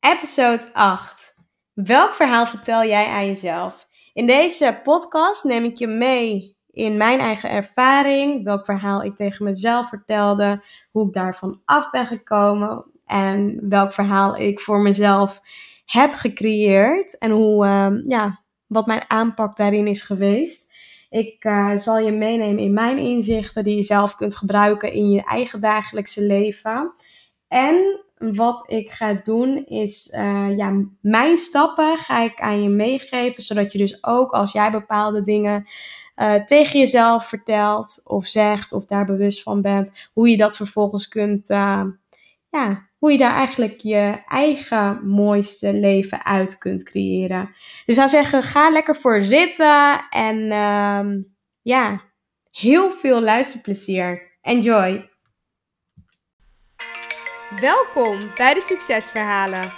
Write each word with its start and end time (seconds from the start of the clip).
Episode 0.00 0.72
8. 0.72 1.34
Welk 1.72 2.14
verhaal 2.14 2.46
vertel 2.46 2.84
jij 2.84 3.06
aan 3.06 3.26
jezelf? 3.26 3.88
In 4.12 4.26
deze 4.26 4.80
podcast 4.82 5.44
neem 5.44 5.64
ik 5.64 5.76
je 5.76 5.86
mee 5.86 6.56
in 6.70 6.96
mijn 6.96 7.20
eigen 7.20 7.50
ervaring, 7.50 8.44
welk 8.44 8.64
verhaal 8.64 9.02
ik 9.02 9.16
tegen 9.16 9.44
mezelf 9.44 9.88
vertelde, 9.88 10.64
hoe 10.90 11.06
ik 11.06 11.12
daarvan 11.12 11.60
af 11.64 11.90
ben 11.90 12.06
gekomen 12.06 12.84
en 13.06 13.68
welk 13.68 13.92
verhaal 13.92 14.36
ik 14.36 14.60
voor 14.60 14.80
mezelf 14.80 15.40
heb 15.84 16.12
gecreëerd 16.12 17.18
en 17.18 17.30
hoe, 17.30 17.66
uh, 17.66 18.08
ja, 18.08 18.42
wat 18.66 18.86
mijn 18.86 19.04
aanpak 19.08 19.56
daarin 19.56 19.86
is 19.86 20.02
geweest. 20.02 20.74
Ik 21.10 21.44
uh, 21.44 21.76
zal 21.76 21.98
je 21.98 22.12
meenemen 22.12 22.62
in 22.62 22.72
mijn 22.72 22.98
inzichten 22.98 23.64
die 23.64 23.76
je 23.76 23.82
zelf 23.82 24.16
kunt 24.16 24.36
gebruiken 24.36 24.92
in 24.92 25.10
je 25.10 25.24
eigen 25.24 25.60
dagelijkse 25.60 26.22
leven. 26.22 26.92
En 27.48 28.04
wat 28.18 28.64
ik 28.66 28.90
ga 28.90 29.20
doen 29.22 29.66
is, 29.66 30.12
uh, 30.14 30.56
ja, 30.56 30.84
mijn 31.00 31.36
stappen 31.36 31.98
ga 31.98 32.20
ik 32.20 32.40
aan 32.40 32.62
je 32.62 32.68
meegeven, 32.68 33.42
zodat 33.42 33.72
je 33.72 33.78
dus 33.78 34.04
ook 34.04 34.32
als 34.32 34.52
jij 34.52 34.70
bepaalde 34.70 35.22
dingen 35.22 35.66
uh, 36.16 36.34
tegen 36.34 36.78
jezelf 36.78 37.28
vertelt 37.28 38.00
of 38.04 38.26
zegt 38.26 38.72
of 38.72 38.86
daar 38.86 39.04
bewust 39.04 39.42
van 39.42 39.62
bent, 39.62 40.08
hoe 40.12 40.28
je 40.28 40.36
dat 40.36 40.56
vervolgens 40.56 41.08
kunt, 41.08 41.50
uh, 41.50 41.84
ja, 42.48 42.88
hoe 42.98 43.12
je 43.12 43.18
daar 43.18 43.34
eigenlijk 43.34 43.80
je 43.80 44.22
eigen 44.26 45.08
mooiste 45.08 45.72
leven 45.72 46.24
uit 46.24 46.58
kunt 46.58 46.82
creëren. 46.82 47.50
Dus 47.86 47.96
zou 47.96 48.08
zeggen, 48.08 48.42
ga 48.42 48.70
lekker 48.70 48.96
voor 48.96 49.22
zitten 49.22 50.00
en 50.10 50.36
uh, 50.36 51.22
ja, 51.62 52.00
heel 52.50 52.90
veel 52.90 53.20
luisterplezier. 53.20 54.36
Enjoy! 54.40 55.07
Welkom 57.56 58.18
bij 58.36 58.54
de 58.54 58.60
Succesverhalen. 58.60 59.72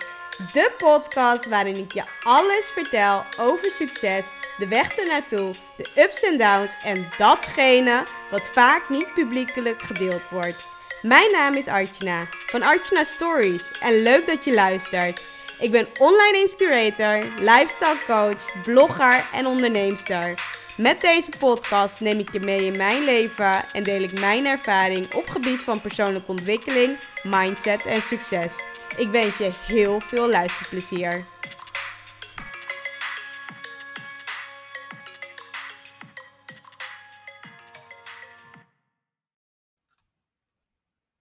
De 0.53 0.73
podcast 0.79 1.49
waarin 1.49 1.77
ik 1.77 1.93
je 1.93 2.03
alles 2.23 2.71
vertel 2.73 3.25
over 3.39 3.71
succes, 3.71 4.27
de 4.59 4.69
weg 4.69 4.97
ernaartoe, 4.97 5.55
de 5.77 6.03
ups 6.03 6.23
en 6.23 6.39
downs 6.39 6.75
en 6.85 7.07
datgene 7.19 8.03
wat 8.31 8.51
vaak 8.53 8.89
niet 8.89 9.15
publiekelijk 9.15 9.83
gedeeld 9.83 10.29
wordt. 10.31 10.67
Mijn 11.03 11.33
naam 11.33 11.55
is 11.55 11.69
Archana 11.69 12.27
van 12.31 12.63
Archana 12.63 13.05
Stories 13.05 13.71
en 13.81 14.03
leuk 14.03 14.27
dat 14.27 14.45
je 14.45 14.55
luistert. 14.55 15.21
Ik 15.59 15.71
ben 15.71 15.89
online 15.99 16.39
inspirator, 16.39 17.25
lifestyle 17.39 17.99
coach, 18.07 18.63
blogger 18.63 19.25
en 19.33 19.47
onderneemster. 19.47 20.35
Met 20.81 21.01
deze 21.01 21.31
podcast 21.39 22.01
neem 22.01 22.19
ik 22.19 22.33
je 22.33 22.41
mee 22.41 22.65
in 22.65 22.77
mijn 22.77 23.05
leven 23.05 23.69
en 23.73 23.83
deel 23.83 24.03
ik 24.03 24.21
mijn 24.21 24.47
ervaring 24.47 25.15
op 25.15 25.27
gebied 25.27 25.61
van 25.61 25.81
persoonlijke 25.81 26.31
ontwikkeling, 26.31 26.99
mindset 27.23 27.87
en 27.87 28.01
succes. 28.01 28.55
Ik 28.97 29.09
wens 29.09 29.37
je 29.39 29.51
heel 29.67 30.01
veel 30.01 30.29
luisterplezier. 30.31 31.27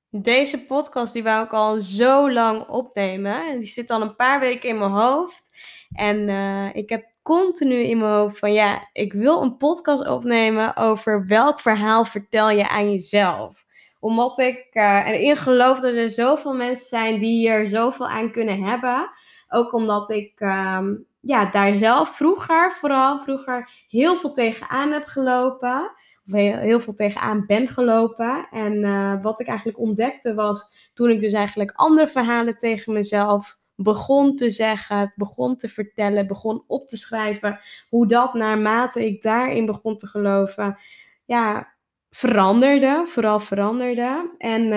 Deze 0.09 0.65
podcast 0.65 1.13
die 1.13 1.23
wou 1.23 1.45
ik 1.45 1.53
al 1.53 1.79
zo 1.79 2.31
lang 2.31 2.67
opnemen. 2.67 3.59
Die 3.59 3.69
zit 3.69 3.89
al 3.89 4.01
een 4.01 4.15
paar 4.15 4.39
weken 4.39 4.69
in 4.69 4.77
mijn 4.77 4.91
hoofd. 4.91 5.49
En 5.91 6.27
uh, 6.27 6.75
ik 6.75 6.89
heb 6.89 7.05
continu 7.29 7.75
in 7.75 7.97
mijn 7.97 8.11
hoofd 8.11 8.39
van 8.39 8.53
ja, 8.53 8.89
ik 8.93 9.13
wil 9.13 9.41
een 9.41 9.57
podcast 9.57 10.07
opnemen 10.07 10.75
over 10.75 11.27
welk 11.27 11.59
verhaal 11.59 12.05
vertel 12.05 12.49
je 12.49 12.69
aan 12.69 12.91
jezelf. 12.91 13.65
Omdat 13.99 14.39
ik 14.39 14.67
uh, 14.73 15.07
erin 15.07 15.35
geloof 15.35 15.79
dat 15.79 15.95
er 15.95 16.09
zoveel 16.09 16.53
mensen 16.53 16.87
zijn 16.87 17.19
die 17.19 17.37
hier 17.37 17.67
zoveel 17.67 18.07
aan 18.07 18.31
kunnen 18.31 18.63
hebben. 18.63 19.09
Ook 19.49 19.73
omdat 19.73 20.09
ik 20.09 20.39
um, 20.39 21.05
ja, 21.19 21.45
daar 21.45 21.75
zelf 21.75 22.15
vroeger, 22.15 22.71
vooral 22.71 23.19
vroeger, 23.19 23.69
heel 23.87 24.15
veel 24.15 24.31
tegenaan 24.31 24.91
heb 24.91 25.05
gelopen. 25.05 25.91
Of 26.25 26.33
heel, 26.33 26.79
veel 26.79 26.93
tegenaan 26.93 27.45
ben 27.45 27.67
gelopen. 27.67 28.47
En 28.51 28.73
uh, 28.73 29.21
wat 29.21 29.39
ik 29.39 29.47
eigenlijk 29.47 29.79
ontdekte 29.79 30.33
was 30.33 30.89
toen 30.93 31.09
ik 31.09 31.19
dus 31.19 31.33
eigenlijk 31.33 31.71
andere 31.75 32.07
verhalen 32.07 32.57
tegen 32.57 32.93
mezelf 32.93 33.58
begon 33.81 34.35
te 34.35 34.49
zeggen, 34.49 35.13
begon 35.15 35.55
te 35.55 35.69
vertellen, 35.69 36.27
begon 36.27 36.63
op 36.67 36.87
te 36.87 36.97
schrijven, 36.97 37.59
hoe 37.89 38.07
dat 38.07 38.33
naarmate 38.33 39.05
ik 39.05 39.21
daarin 39.21 39.65
begon 39.65 39.97
te 39.97 40.07
geloven, 40.07 40.77
ja, 41.25 41.73
veranderde, 42.09 43.03
vooral 43.07 43.39
veranderde. 43.39 44.35
En 44.37 44.67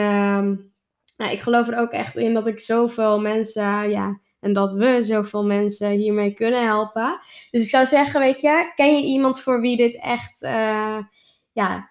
nou, 1.16 1.30
ik 1.30 1.40
geloof 1.40 1.68
er 1.68 1.78
ook 1.78 1.90
echt 1.90 2.16
in 2.16 2.34
dat 2.34 2.46
ik 2.46 2.60
zoveel 2.60 3.20
mensen, 3.20 3.90
ja, 3.90 4.20
en 4.40 4.52
dat 4.52 4.74
we 4.74 5.02
zoveel 5.02 5.44
mensen 5.44 5.90
hiermee 5.90 6.32
kunnen 6.32 6.64
helpen. 6.64 7.18
Dus 7.50 7.62
ik 7.62 7.68
zou 7.68 7.86
zeggen, 7.86 8.20
weet 8.20 8.40
je, 8.40 8.72
ken 8.74 8.96
je 8.96 9.02
iemand 9.02 9.40
voor 9.40 9.60
wie 9.60 9.76
dit 9.76 10.00
echt, 10.00 10.42
uh, 10.42 10.98
ja, 11.52 11.90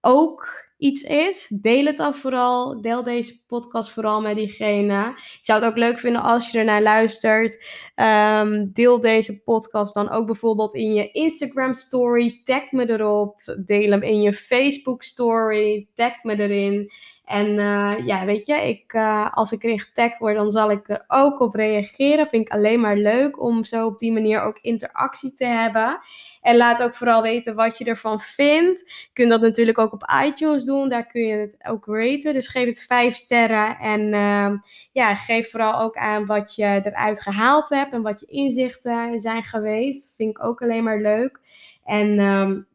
ook 0.00 0.65
iets 0.86 1.02
is, 1.02 1.46
deel 1.48 1.84
het 1.84 1.96
dan 1.96 2.14
vooral. 2.14 2.80
Deel 2.80 3.02
deze 3.02 3.44
podcast 3.46 3.90
vooral 3.90 4.20
met 4.20 4.36
diegene. 4.36 5.08
Ik 5.16 5.38
zou 5.42 5.60
het 5.60 5.70
ook 5.70 5.76
leuk 5.76 5.98
vinden 5.98 6.22
als 6.22 6.50
je 6.50 6.58
ernaar 6.58 6.82
luistert. 6.82 7.64
Um, 7.96 8.70
deel 8.72 9.00
deze 9.00 9.42
podcast 9.42 9.94
dan 9.94 10.10
ook 10.10 10.26
bijvoorbeeld 10.26 10.74
in 10.74 10.94
je 10.94 11.10
Instagram 11.10 11.74
story. 11.74 12.40
Tag 12.44 12.70
me 12.70 12.90
erop. 12.90 13.56
Deel 13.66 13.90
hem 13.90 14.02
in 14.02 14.20
je 14.20 14.32
Facebook 14.32 15.02
story. 15.02 15.88
Tag 15.94 16.22
me 16.22 16.38
erin. 16.38 16.92
En 17.26 17.46
uh, 17.46 18.06
ja, 18.06 18.24
weet 18.24 18.46
je, 18.46 18.54
ik, 18.54 18.92
uh, 18.92 19.32
als 19.32 19.52
ik 19.52 19.62
erin 19.62 19.80
getagd 19.80 20.18
word, 20.18 20.36
dan 20.36 20.50
zal 20.50 20.70
ik 20.70 20.88
er 20.88 21.04
ook 21.06 21.40
op 21.40 21.54
reageren. 21.54 22.26
Vind 22.26 22.46
ik 22.46 22.52
alleen 22.52 22.80
maar 22.80 22.96
leuk 22.96 23.42
om 23.42 23.64
zo 23.64 23.86
op 23.86 23.98
die 23.98 24.12
manier 24.12 24.40
ook 24.40 24.58
interactie 24.60 25.34
te 25.34 25.44
hebben. 25.44 25.98
En 26.40 26.56
laat 26.56 26.82
ook 26.82 26.94
vooral 26.94 27.22
weten 27.22 27.54
wat 27.54 27.78
je 27.78 27.84
ervan 27.84 28.20
vindt. 28.20 28.80
Je 28.80 29.08
kunt 29.12 29.30
dat 29.30 29.40
natuurlijk 29.40 29.78
ook 29.78 29.92
op 29.92 30.12
iTunes 30.24 30.64
doen. 30.64 30.88
Daar 30.88 31.06
kun 31.06 31.26
je 31.26 31.36
het 31.36 31.56
ook 31.68 31.86
raten. 31.86 32.32
Dus 32.32 32.48
geef 32.48 32.66
het 32.66 32.84
vijf 32.88 33.14
sterren. 33.14 33.78
En 33.78 34.00
uh, 34.00 34.50
ja, 34.92 35.14
geef 35.14 35.50
vooral 35.50 35.80
ook 35.80 35.96
aan 35.96 36.26
wat 36.26 36.54
je 36.54 36.80
eruit 36.82 37.22
gehaald 37.22 37.68
hebt. 37.68 37.92
En 37.92 38.02
wat 38.02 38.20
je 38.20 38.26
inzichten 38.26 39.20
zijn 39.20 39.42
geweest. 39.42 40.14
Vind 40.16 40.30
ik 40.30 40.44
ook 40.44 40.62
alleen 40.62 40.84
maar 40.84 41.00
leuk. 41.00 41.40
En 41.84 42.18
um, 42.18 42.66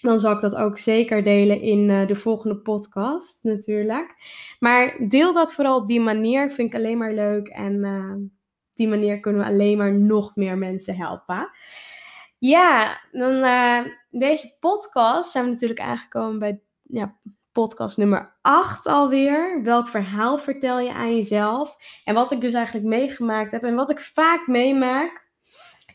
dan 0.00 0.18
zal 0.18 0.32
ik 0.32 0.40
dat 0.40 0.54
ook 0.54 0.78
zeker 0.78 1.22
delen 1.22 1.60
in 1.60 1.88
uh, 1.88 2.06
de 2.06 2.14
volgende 2.14 2.56
podcast 2.56 3.44
natuurlijk. 3.44 4.14
Maar 4.58 4.96
deel 5.08 5.32
dat 5.32 5.52
vooral 5.52 5.76
op 5.76 5.86
die 5.86 6.00
manier. 6.00 6.50
Vind 6.50 6.74
ik 6.74 6.80
alleen 6.80 6.98
maar 6.98 7.14
leuk. 7.14 7.48
En 7.48 7.74
uh, 7.74 8.14
die 8.74 8.88
manier 8.88 9.20
kunnen 9.20 9.40
we 9.40 9.48
alleen 9.48 9.78
maar 9.78 9.92
nog 9.92 10.36
meer 10.36 10.58
mensen 10.58 10.96
helpen. 10.96 11.50
Ja, 12.38 13.00
dan 13.12 13.32
uh, 13.32 13.80
deze 14.10 14.56
podcast 14.60 15.30
zijn 15.30 15.44
we 15.44 15.50
natuurlijk 15.50 15.80
aangekomen 15.80 16.38
bij 16.38 16.60
ja, 16.82 17.16
podcast 17.52 17.96
nummer 17.96 18.36
8 18.40 18.86
alweer. 18.86 19.62
Welk 19.62 19.88
verhaal 19.88 20.38
vertel 20.38 20.80
je 20.80 20.92
aan 20.92 21.14
jezelf? 21.14 21.76
En 22.04 22.14
wat 22.14 22.32
ik 22.32 22.40
dus 22.40 22.52
eigenlijk 22.52 22.86
meegemaakt 22.86 23.50
heb 23.50 23.62
en 23.62 23.74
wat 23.74 23.90
ik 23.90 24.00
vaak 24.00 24.46
meemaak 24.46 25.29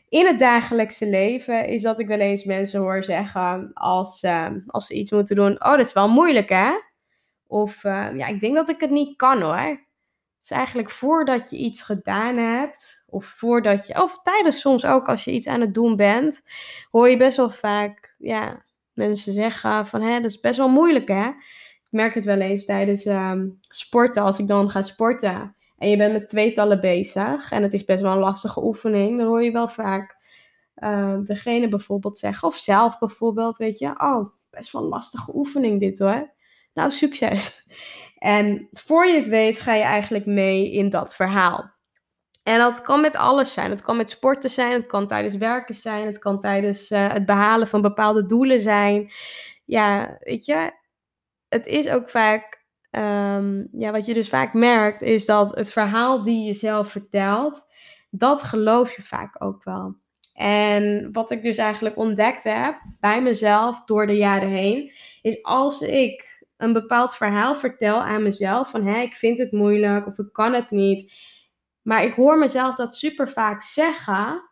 in 0.08 0.26
het 0.26 0.38
dagelijkse 0.38 1.06
leven 1.06 1.68
is 1.68 1.82
dat 1.82 1.98
ik 1.98 2.06
wel 2.06 2.18
eens 2.18 2.44
mensen 2.44 2.80
hoor 2.80 3.04
zeggen 3.04 3.70
als, 3.74 4.22
uh, 4.22 4.46
als 4.66 4.86
ze 4.86 4.94
iets 4.94 5.10
moeten 5.10 5.36
doen: 5.36 5.52
Oh, 5.52 5.70
dat 5.70 5.86
is 5.86 5.92
wel 5.92 6.08
moeilijk 6.08 6.48
hè? 6.48 6.72
Of 7.46 7.84
uh, 7.84 8.08
ja, 8.16 8.26
ik 8.26 8.40
denk 8.40 8.54
dat 8.54 8.68
ik 8.68 8.80
het 8.80 8.90
niet 8.90 9.16
kan 9.16 9.42
hoor. 9.42 9.84
Dus 10.40 10.50
eigenlijk 10.50 10.90
voordat 10.90 11.50
je 11.50 11.56
iets 11.56 11.82
gedaan 11.82 12.36
hebt, 12.36 13.04
of 13.06 13.24
voordat 13.26 13.86
je, 13.86 14.02
of 14.02 14.22
tijdens 14.22 14.60
soms 14.60 14.84
ook 14.84 15.08
als 15.08 15.24
je 15.24 15.32
iets 15.32 15.46
aan 15.46 15.60
het 15.60 15.74
doen 15.74 15.96
bent, 15.96 16.42
hoor 16.90 17.08
je 17.08 17.16
best 17.16 17.36
wel 17.36 17.50
vaak 17.50 18.14
ja, 18.18 18.64
mensen 18.92 19.32
zeggen 19.32 19.86
van 19.86 20.02
hè, 20.02 20.20
dat 20.20 20.30
is 20.30 20.40
best 20.40 20.58
wel 20.58 20.68
moeilijk 20.68 21.08
hè. 21.08 21.28
Ik 21.84 21.92
merk 21.92 22.14
het 22.14 22.24
wel 22.24 22.40
eens 22.40 22.64
tijdens 22.64 23.04
um, 23.04 23.58
sporten, 23.60 24.22
als 24.22 24.38
ik 24.38 24.48
dan 24.48 24.70
ga 24.70 24.82
sporten 24.82 25.55
en 25.78 25.88
je 25.88 25.96
bent 25.96 26.12
met 26.12 26.28
tweetallen 26.28 26.80
bezig 26.80 27.52
en 27.52 27.62
het 27.62 27.72
is 27.72 27.84
best 27.84 28.02
wel 28.02 28.12
een 28.12 28.18
lastige 28.18 28.64
oefening, 28.64 29.18
dan 29.18 29.26
hoor 29.26 29.42
je 29.42 29.50
wel 29.50 29.68
vaak 29.68 30.16
uh, 30.76 31.18
degene 31.22 31.68
bijvoorbeeld 31.68 32.18
zeggen, 32.18 32.48
of 32.48 32.56
zelf 32.56 32.98
bijvoorbeeld, 32.98 33.56
weet 33.56 33.78
je, 33.78 34.00
oh, 34.00 34.28
best 34.50 34.72
wel 34.72 34.82
een 34.82 34.88
lastige 34.88 35.36
oefening 35.36 35.80
dit 35.80 35.98
hoor. 35.98 36.34
Nou, 36.74 36.90
succes. 36.90 37.54
En 38.16 38.68
voor 38.72 39.06
je 39.06 39.14
het 39.14 39.28
weet 39.28 39.60
ga 39.60 39.74
je 39.74 39.82
eigenlijk 39.82 40.26
mee 40.26 40.72
in 40.72 40.90
dat 40.90 41.16
verhaal. 41.16 41.70
En 42.42 42.58
dat 42.58 42.82
kan 42.82 43.00
met 43.00 43.16
alles 43.16 43.52
zijn. 43.52 43.70
Het 43.70 43.82
kan 43.82 43.96
met 43.96 44.10
sporten 44.10 44.50
zijn, 44.50 44.72
het 44.72 44.86
kan 44.86 45.06
tijdens 45.06 45.36
werken 45.36 45.74
zijn, 45.74 46.06
het 46.06 46.18
kan 46.18 46.40
tijdens 46.40 46.90
uh, 46.90 47.12
het 47.12 47.26
behalen 47.26 47.66
van 47.66 47.82
bepaalde 47.82 48.26
doelen 48.26 48.60
zijn. 48.60 49.12
Ja, 49.64 50.16
weet 50.20 50.44
je, 50.44 50.70
het 51.48 51.66
is 51.66 51.88
ook 51.88 52.08
vaak 52.08 52.55
um, 52.98 53.68
ja, 53.72 53.90
wat 53.90 54.06
je 54.06 54.14
dus 54.14 54.28
vaak 54.28 54.52
merkt, 54.52 55.02
is 55.02 55.26
dat 55.26 55.54
het 55.54 55.72
verhaal 55.72 56.22
die 56.22 56.46
je 56.46 56.52
zelf 56.52 56.90
vertelt, 56.90 57.66
dat 58.10 58.42
geloof 58.42 58.96
je 58.96 59.02
vaak 59.02 59.44
ook 59.44 59.64
wel. 59.64 59.94
En 60.34 61.12
wat 61.12 61.30
ik 61.30 61.42
dus 61.42 61.56
eigenlijk 61.56 61.96
ontdekt 61.96 62.42
heb 62.42 62.80
bij 63.00 63.22
mezelf 63.22 63.84
door 63.84 64.06
de 64.06 64.16
jaren 64.16 64.48
heen, 64.48 64.92
is 65.22 65.42
als 65.42 65.80
ik 65.80 66.44
een 66.56 66.72
bepaald 66.72 67.16
verhaal 67.16 67.54
vertel 67.54 68.02
aan 68.02 68.22
mezelf, 68.22 68.70
van 68.70 68.86
hé, 68.86 69.00
ik 69.00 69.14
vind 69.14 69.38
het 69.38 69.52
moeilijk 69.52 70.06
of 70.06 70.18
ik 70.18 70.32
kan 70.32 70.52
het 70.52 70.70
niet, 70.70 71.12
maar 71.82 72.04
ik 72.04 72.14
hoor 72.14 72.38
mezelf 72.38 72.74
dat 72.74 72.94
super 72.94 73.28
vaak 73.28 73.62
zeggen, 73.62 74.50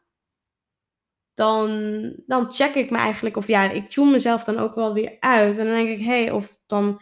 dan, 1.35 2.13
dan 2.27 2.55
check 2.55 2.75
ik 2.75 2.91
me 2.91 2.99
eigenlijk, 2.99 3.37
of 3.37 3.47
ja, 3.47 3.71
ik 3.71 3.89
tune 3.89 4.11
mezelf 4.11 4.45
dan 4.45 4.59
ook 4.59 4.75
wel 4.75 4.95
weer 4.95 5.17
uit. 5.21 5.59
En 5.59 5.67
dan 5.67 5.75
denk 5.75 5.89
ik, 5.89 6.05
hé, 6.05 6.23
hey, 6.23 6.31
of 6.31 6.59
dan, 6.67 7.01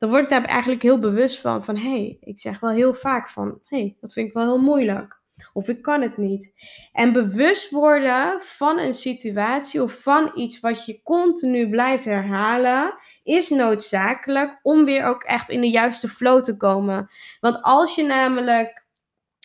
dan 0.00 0.10
word 0.10 0.22
ik 0.22 0.28
daar 0.28 0.44
eigenlijk 0.44 0.82
heel 0.82 0.98
bewust 0.98 1.40
van, 1.40 1.64
van 1.64 1.76
hé, 1.76 1.90
hey, 1.90 2.16
ik 2.20 2.40
zeg 2.40 2.60
wel 2.60 2.70
heel 2.70 2.94
vaak 2.94 3.28
van, 3.28 3.60
hé, 3.64 3.78
hey, 3.78 3.96
dat 4.00 4.12
vind 4.12 4.28
ik 4.28 4.34
wel 4.34 4.44
heel 4.44 4.60
moeilijk. 4.60 5.18
Of 5.52 5.68
ik 5.68 5.82
kan 5.82 6.02
het 6.02 6.16
niet. 6.16 6.52
En 6.92 7.12
bewust 7.12 7.70
worden 7.70 8.40
van 8.40 8.78
een 8.78 8.94
situatie 8.94 9.82
of 9.82 10.02
van 10.02 10.30
iets 10.34 10.60
wat 10.60 10.84
je 10.84 11.02
continu 11.02 11.70
blijft 11.70 12.04
herhalen, 12.04 12.94
is 13.22 13.48
noodzakelijk 13.48 14.58
om 14.62 14.84
weer 14.84 15.04
ook 15.04 15.22
echt 15.22 15.48
in 15.48 15.60
de 15.60 15.70
juiste 15.70 16.08
flow 16.08 16.42
te 16.42 16.56
komen. 16.56 17.10
Want 17.40 17.62
als 17.62 17.94
je 17.94 18.02
namelijk 18.02 18.84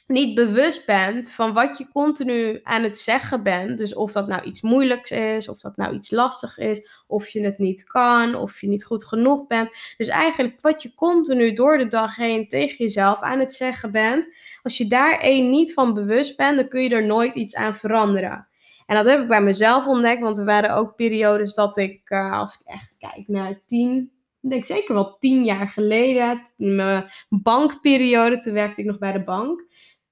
niet 0.07 0.36
bewust 0.36 0.86
bent 0.86 1.31
van 1.31 1.54
wat 1.54 1.78
je 1.78 1.88
continu 1.88 2.60
aan 2.63 2.84
het 2.84 2.98
zeggen 2.98 3.44
bent. 3.44 3.78
Dus 3.78 3.96
of 3.96 4.12
dat 4.12 4.28
nou 4.28 4.44
iets 4.44 4.62
moeilijks 4.62 5.12
is, 5.12 5.50
of 5.50 5.60
dat 5.60 5.78
nou 5.78 5.96
iets 5.96 6.12
lastig 6.12 6.57
is, 6.57 6.88
of 7.07 7.28
je 7.28 7.44
het 7.44 7.57
niet 7.57 7.84
kan, 7.84 8.36
of 8.36 8.62
je 8.62 8.68
niet 8.68 8.86
goed 8.86 9.06
genoeg 9.06 9.48
bent. 9.48 9.69
Dus 9.98 10.07
eigenlijk 10.07 10.57
wat 10.62 10.81
je 10.81 10.94
continu 10.96 11.54
door 11.54 11.78
de 11.78 11.88
dag 11.88 12.16
heen 12.16 12.48
tegen 12.48 12.78
jezelf 12.78 13.22
aan 13.22 13.40
het 13.40 13.54
zeggen 13.54 13.92
bent. 13.92 14.28
Als 14.63 14.78
je 14.78 14.88
daar 14.88 15.19
één 15.19 15.50
niet 15.50 15.74
van 15.74 15.94
bewust 15.94 16.38
bent, 16.38 16.57
dan 16.57 16.68
kun 16.68 16.81
je 16.81 16.90
er 16.90 17.06
nooit 17.06 17.36
iets 17.36 17.56
aan 17.56 17.75
veranderen. 17.75 18.48
En 18.86 18.96
dat 18.96 19.06
heb 19.06 19.22
ik 19.22 19.28
bij 19.28 19.42
mezelf 19.42 19.88
ontdekt, 19.88 20.22
want 20.22 20.38
er 20.38 20.46
waren 20.46 20.75
ook 20.75 20.96
periodes 20.96 21.54
dat 21.54 21.78
ik, 21.78 22.10
uh, 22.10 22.40
als 22.40 22.60
ik 22.60 22.68
echt 22.68 22.94
kijk 22.98 23.28
naar 23.28 23.62
tien, 23.68 24.12
ik 24.42 24.50
denk 24.50 24.66
zeker 24.66 24.94
wel 24.94 25.18
tien 25.19 25.44
jaar 25.44 25.68
geleden, 25.68 26.42
mijn 26.56 27.12
bankperiode, 27.30 28.40
toen 28.40 28.54
werkte 28.54 28.81
ik 28.81 28.88
nog 28.88 28.98
bij 28.98 29.12
de 29.12 29.24
bank 29.24 29.63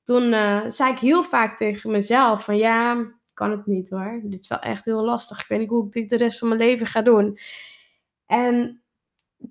toen 0.04 0.24
uh, 0.24 0.62
zei 0.68 0.92
ik 0.92 1.00
heel 1.00 1.24
vaak 1.24 1.58
tegen 1.58 1.92
mezelf 1.92 2.44
van 2.44 2.58
ja, 2.58 3.06
kan 3.34 3.52
het 3.52 3.66
niet 3.66 3.90
hoor. 3.90 4.22
Dit 4.24 4.40
is 4.40 4.48
wel 4.48 4.60
echt 4.60 4.86
heel 4.86 5.04
lastig. 5.04 5.42
Ik 5.42 5.48
weet 5.48 5.60
niet 5.60 5.70
hoe 5.70 5.86
ik 5.86 5.92
dit 5.92 6.10
de 6.10 6.18
rest 6.18 6.40
van 6.40 6.48
mijn 6.48 6.60
leven 6.60 6.86
ga 6.86 7.02
doen. 7.02 7.40
En 8.26 8.84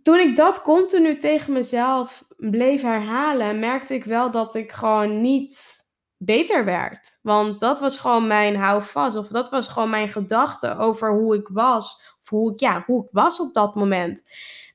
toen 0.03 0.19
ik 0.19 0.37
dat 0.37 0.63
continu 0.63 1.17
tegen 1.17 1.53
mezelf 1.53 2.25
bleef 2.37 2.83
herhalen, 2.83 3.59
merkte 3.59 3.95
ik 3.95 4.05
wel 4.05 4.31
dat 4.31 4.55
ik 4.55 4.73
gewoon 4.73 5.21
niet 5.21 5.81
beter 6.17 6.65
werd. 6.65 7.19
Want 7.23 7.61
dat 7.61 7.81
was 7.81 7.99
gewoon 7.99 8.27
mijn 8.27 8.57
houvast. 8.57 9.17
Of 9.17 9.29
dat 9.29 9.51
was 9.51 9.69
gewoon 9.69 9.91
mijn 9.91 10.09
gedachte 10.09 10.77
over 10.77 11.13
hoe 11.13 11.35
ik 11.35 11.49
was. 11.49 12.15
Of 12.21 12.29
hoe 12.29 12.53
ik, 12.53 12.61
ja, 12.61 12.83
hoe 12.87 13.05
ik 13.05 13.11
was 13.11 13.41
op 13.41 13.55
dat 13.55 13.75
moment. 13.75 14.23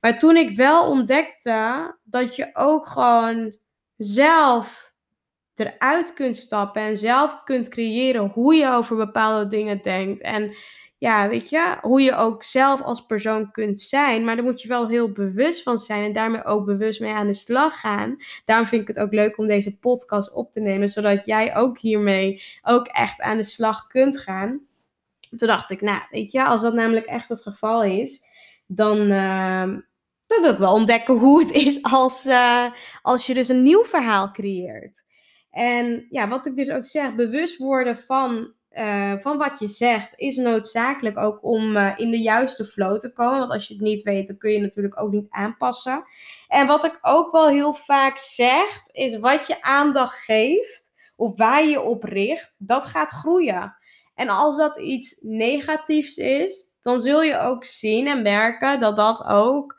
Maar 0.02 0.20
toen 0.20 0.36
ik 0.36 0.56
wel 0.56 0.90
ontdekte 0.90 1.98
dat 2.04 2.36
je 2.36 2.50
ook 2.54 2.88
gewoon 2.88 3.56
zelf 3.96 4.87
eruit 5.60 6.14
kunt 6.14 6.38
stappen 6.38 6.82
en 6.82 6.98
zelf 6.98 7.44
kunt 7.44 7.70
creëren 7.70 8.32
hoe 8.34 8.56
je 8.56 8.72
over 8.72 8.96
bepaalde 8.96 9.48
dingen 9.48 9.82
denkt. 9.82 10.22
En 10.22 10.56
ja, 11.00 11.30
weet 11.30 11.50
je, 11.50 11.78
hoe 11.82 12.02
je 12.02 12.16
ook 12.16 12.44
zelf 12.44 12.82
als 12.82 13.06
persoon 13.06 13.52
kunt 13.52 13.82
zijn. 13.82 14.24
Maar 14.24 14.36
daar 14.36 14.46
moet 14.46 14.62
je 14.62 14.68
wel 14.68 14.88
heel 14.88 15.12
bewust 15.12 15.64
van 15.64 15.78
zijn 15.78 16.04
en 16.04 16.14
daarmee 16.14 16.46
ook 16.46 16.66
bewust 16.66 17.00
mee 17.00 17.14
aan 17.14 17.28
de 17.28 17.34
slag 17.34 17.80
gaan. 17.80 18.16
Daarom 18.46 18.68
vind 18.68 18.82
ik 18.82 18.88
het 18.88 19.00
ook 19.00 19.14
leuk 19.14 19.38
om 19.38 19.48
deze 19.48 19.80
podcast 19.80 20.34
op 20.34 20.52
te 20.52 20.60
nemen, 20.60 20.90
zodat 20.90 21.26
jij 21.26 21.56
ook 21.56 21.80
hiermee 21.80 22.44
ook 22.62 22.88
echt 22.88 23.22
aan 23.22 23.38
de 23.38 23.44
slag 23.44 23.88
kunt 23.88 24.18
gaan. 24.18 24.66
Toen 25.36 25.48
dacht 25.48 25.72
ik, 25.72 25.82
nou, 25.82 26.02
weet 26.10 26.32
je, 26.32 26.46
als 26.46 26.62
dat 26.62 26.74
namelijk 26.74 27.06
echt 27.06 27.30
het 27.30 27.42
geval 27.42 27.84
is, 27.84 28.24
dan, 28.68 28.98
uh, 29.00 29.62
dan 30.28 30.42
wil 30.42 30.52
ik 30.52 30.58
wel 30.58 30.74
ontdekken 30.74 31.18
hoe 31.18 31.40
het 31.40 31.52
is 31.52 31.84
als, 31.84 32.26
uh, 32.26 32.72
als 33.02 33.26
je 33.26 33.34
dus 33.34 33.50
een 33.50 33.64
nieuw 33.64 33.84
verhaal 33.84 34.32
creëert. 34.32 35.06
En 35.58 36.08
ja, 36.10 36.28
wat 36.28 36.46
ik 36.46 36.56
dus 36.56 36.70
ook 36.70 36.86
zeg, 36.86 37.16
bewust 37.16 37.58
worden 37.58 37.98
van, 37.98 38.54
uh, 38.72 39.14
van 39.18 39.38
wat 39.38 39.60
je 39.60 39.68
zegt, 39.68 40.14
is 40.16 40.36
noodzakelijk 40.36 41.18
ook 41.18 41.44
om 41.44 41.78
uh, 41.78 41.94
in 41.96 42.12
de 42.12 42.20
juiste 42.20 42.66
flow 42.66 43.00
te 43.00 43.14
komen. 43.14 43.40
Want 43.40 43.52
als 43.52 43.68
je 43.68 43.74
het 43.74 43.84
niet 43.84 44.04
weet, 44.04 44.28
dan 44.28 44.38
kun 44.38 44.52
je 44.52 44.60
natuurlijk 44.60 45.02
ook 45.02 45.12
niet 45.12 45.30
aanpassen. 45.30 46.04
En 46.48 46.68
wat 46.68 46.86
ik 46.86 47.00
ook 47.02 47.32
wel 47.32 47.48
heel 47.48 47.74
vaak 47.74 48.18
zeg, 48.18 48.82
is 48.92 49.20
wat 49.20 49.48
je 49.48 49.62
aandacht 49.62 50.24
geeft 50.24 50.92
of 51.16 51.38
waar 51.38 51.66
je 51.66 51.82
op 51.82 52.04
richt, 52.04 52.56
dat 52.60 52.86
gaat 52.86 53.10
groeien. 53.10 53.76
En 54.16 54.30
als 54.30 54.58
dat 54.58 54.80
iets 54.80 55.22
negatiefs 55.22 56.18
is, 56.18 56.78
dan 56.82 57.00
zul 57.00 57.22
je 57.22 57.38
ook 57.38 57.66
zien 57.66 58.08
en 58.08 58.22
merken 58.22 58.80
dat 58.80 58.96
dat 58.96 59.24
ook 59.24 59.77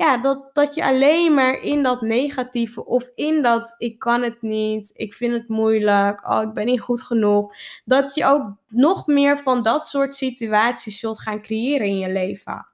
ja, 0.00 0.16
dat, 0.16 0.54
dat 0.54 0.74
je 0.74 0.84
alleen 0.84 1.34
maar 1.34 1.60
in 1.60 1.82
dat 1.82 2.00
negatieve 2.00 2.84
of 2.86 3.10
in 3.14 3.42
dat 3.42 3.74
ik 3.78 3.98
kan 3.98 4.22
het 4.22 4.42
niet, 4.42 4.92
ik 4.94 5.14
vind 5.14 5.32
het 5.32 5.48
moeilijk, 5.48 6.28
oh, 6.28 6.42
ik 6.42 6.52
ben 6.52 6.66
niet 6.66 6.80
goed 6.80 7.02
genoeg, 7.02 7.54
dat 7.84 8.14
je 8.14 8.24
ook 8.24 8.54
nog 8.68 9.06
meer 9.06 9.38
van 9.38 9.62
dat 9.62 9.86
soort 9.86 10.14
situaties 10.14 10.98
zult 10.98 11.20
gaan 11.20 11.42
creëren 11.42 11.86
in 11.86 11.98
je 11.98 12.12
leven. 12.12 12.66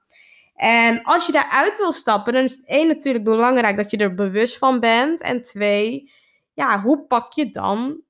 En 0.55 1.03
als 1.03 1.25
je 1.25 1.31
daaruit 1.31 1.77
wil 1.77 1.91
stappen, 1.91 2.33
dan 2.33 2.43
is 2.43 2.55
het 2.55 2.65
één 2.65 2.87
natuurlijk 2.87 3.23
belangrijk 3.23 3.77
dat 3.77 3.91
je 3.91 3.97
er 3.97 4.13
bewust 4.13 4.57
van 4.57 4.79
bent. 4.79 5.21
En 5.21 5.43
twee, 5.43 6.11
ja, 6.53 6.81
hoe 6.81 7.05
pak 7.07 7.33
je 7.33 7.49
dan 7.49 8.01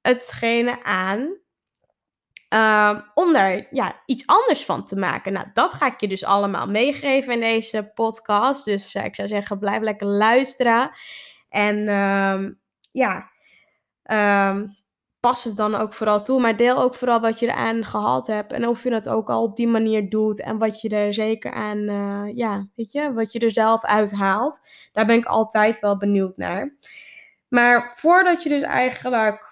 hetgene 0.00 0.84
aan 0.84 1.38
Uh, 2.56 2.98
om 3.14 3.32
daar 3.32 3.66
ja, 3.70 4.02
iets 4.06 4.26
anders 4.26 4.64
van 4.64 4.86
te 4.86 4.96
maken. 4.96 5.32
Nou, 5.32 5.46
dat 5.54 5.72
ga 5.72 5.86
ik 5.86 6.00
je 6.00 6.08
dus 6.08 6.24
allemaal 6.24 6.66
meegeven 6.66 7.32
in 7.32 7.40
deze 7.40 7.90
podcast. 7.94 8.64
Dus 8.64 8.94
uh, 8.94 9.04
ik 9.04 9.14
zou 9.14 9.28
zeggen, 9.28 9.58
blijf 9.58 9.82
lekker 9.82 10.06
luisteren. 10.06 10.90
En 11.48 11.76
uh, 11.76 12.50
ja, 12.92 13.30
ehm, 14.02 14.66
pas 15.20 15.44
het 15.44 15.56
dan 15.56 15.74
ook 15.74 15.92
vooral 15.92 16.22
toe. 16.22 16.40
Maar 16.40 16.56
deel 16.56 16.78
ook 16.78 16.94
vooral 16.94 17.20
wat 17.20 17.38
je 17.38 17.46
eraan 17.46 17.84
gehad 17.84 18.26
hebt. 18.26 18.52
En 18.52 18.68
of 18.68 18.82
je 18.82 18.90
dat 18.90 19.08
ook 19.08 19.30
al 19.30 19.42
op 19.42 19.56
die 19.56 19.68
manier 19.68 20.10
doet. 20.10 20.40
En 20.40 20.58
wat 20.58 20.80
je 20.80 20.88
er 20.88 21.14
zeker 21.14 21.52
aan, 21.52 21.88
eh, 21.88 22.36
ja, 22.36 22.66
weet 22.74 22.92
je, 22.92 23.12
wat 23.12 23.32
je 23.32 23.38
er 23.38 23.52
zelf 23.52 23.84
uithaalt. 23.84 24.60
Daar 24.92 25.06
ben 25.06 25.16
ik 25.16 25.24
altijd 25.24 25.78
wel 25.78 25.96
benieuwd 25.96 26.36
naar. 26.36 26.76
Maar 27.48 27.92
voordat 27.94 28.42
je 28.42 28.48
dus 28.48 28.62
eigenlijk 28.62 29.45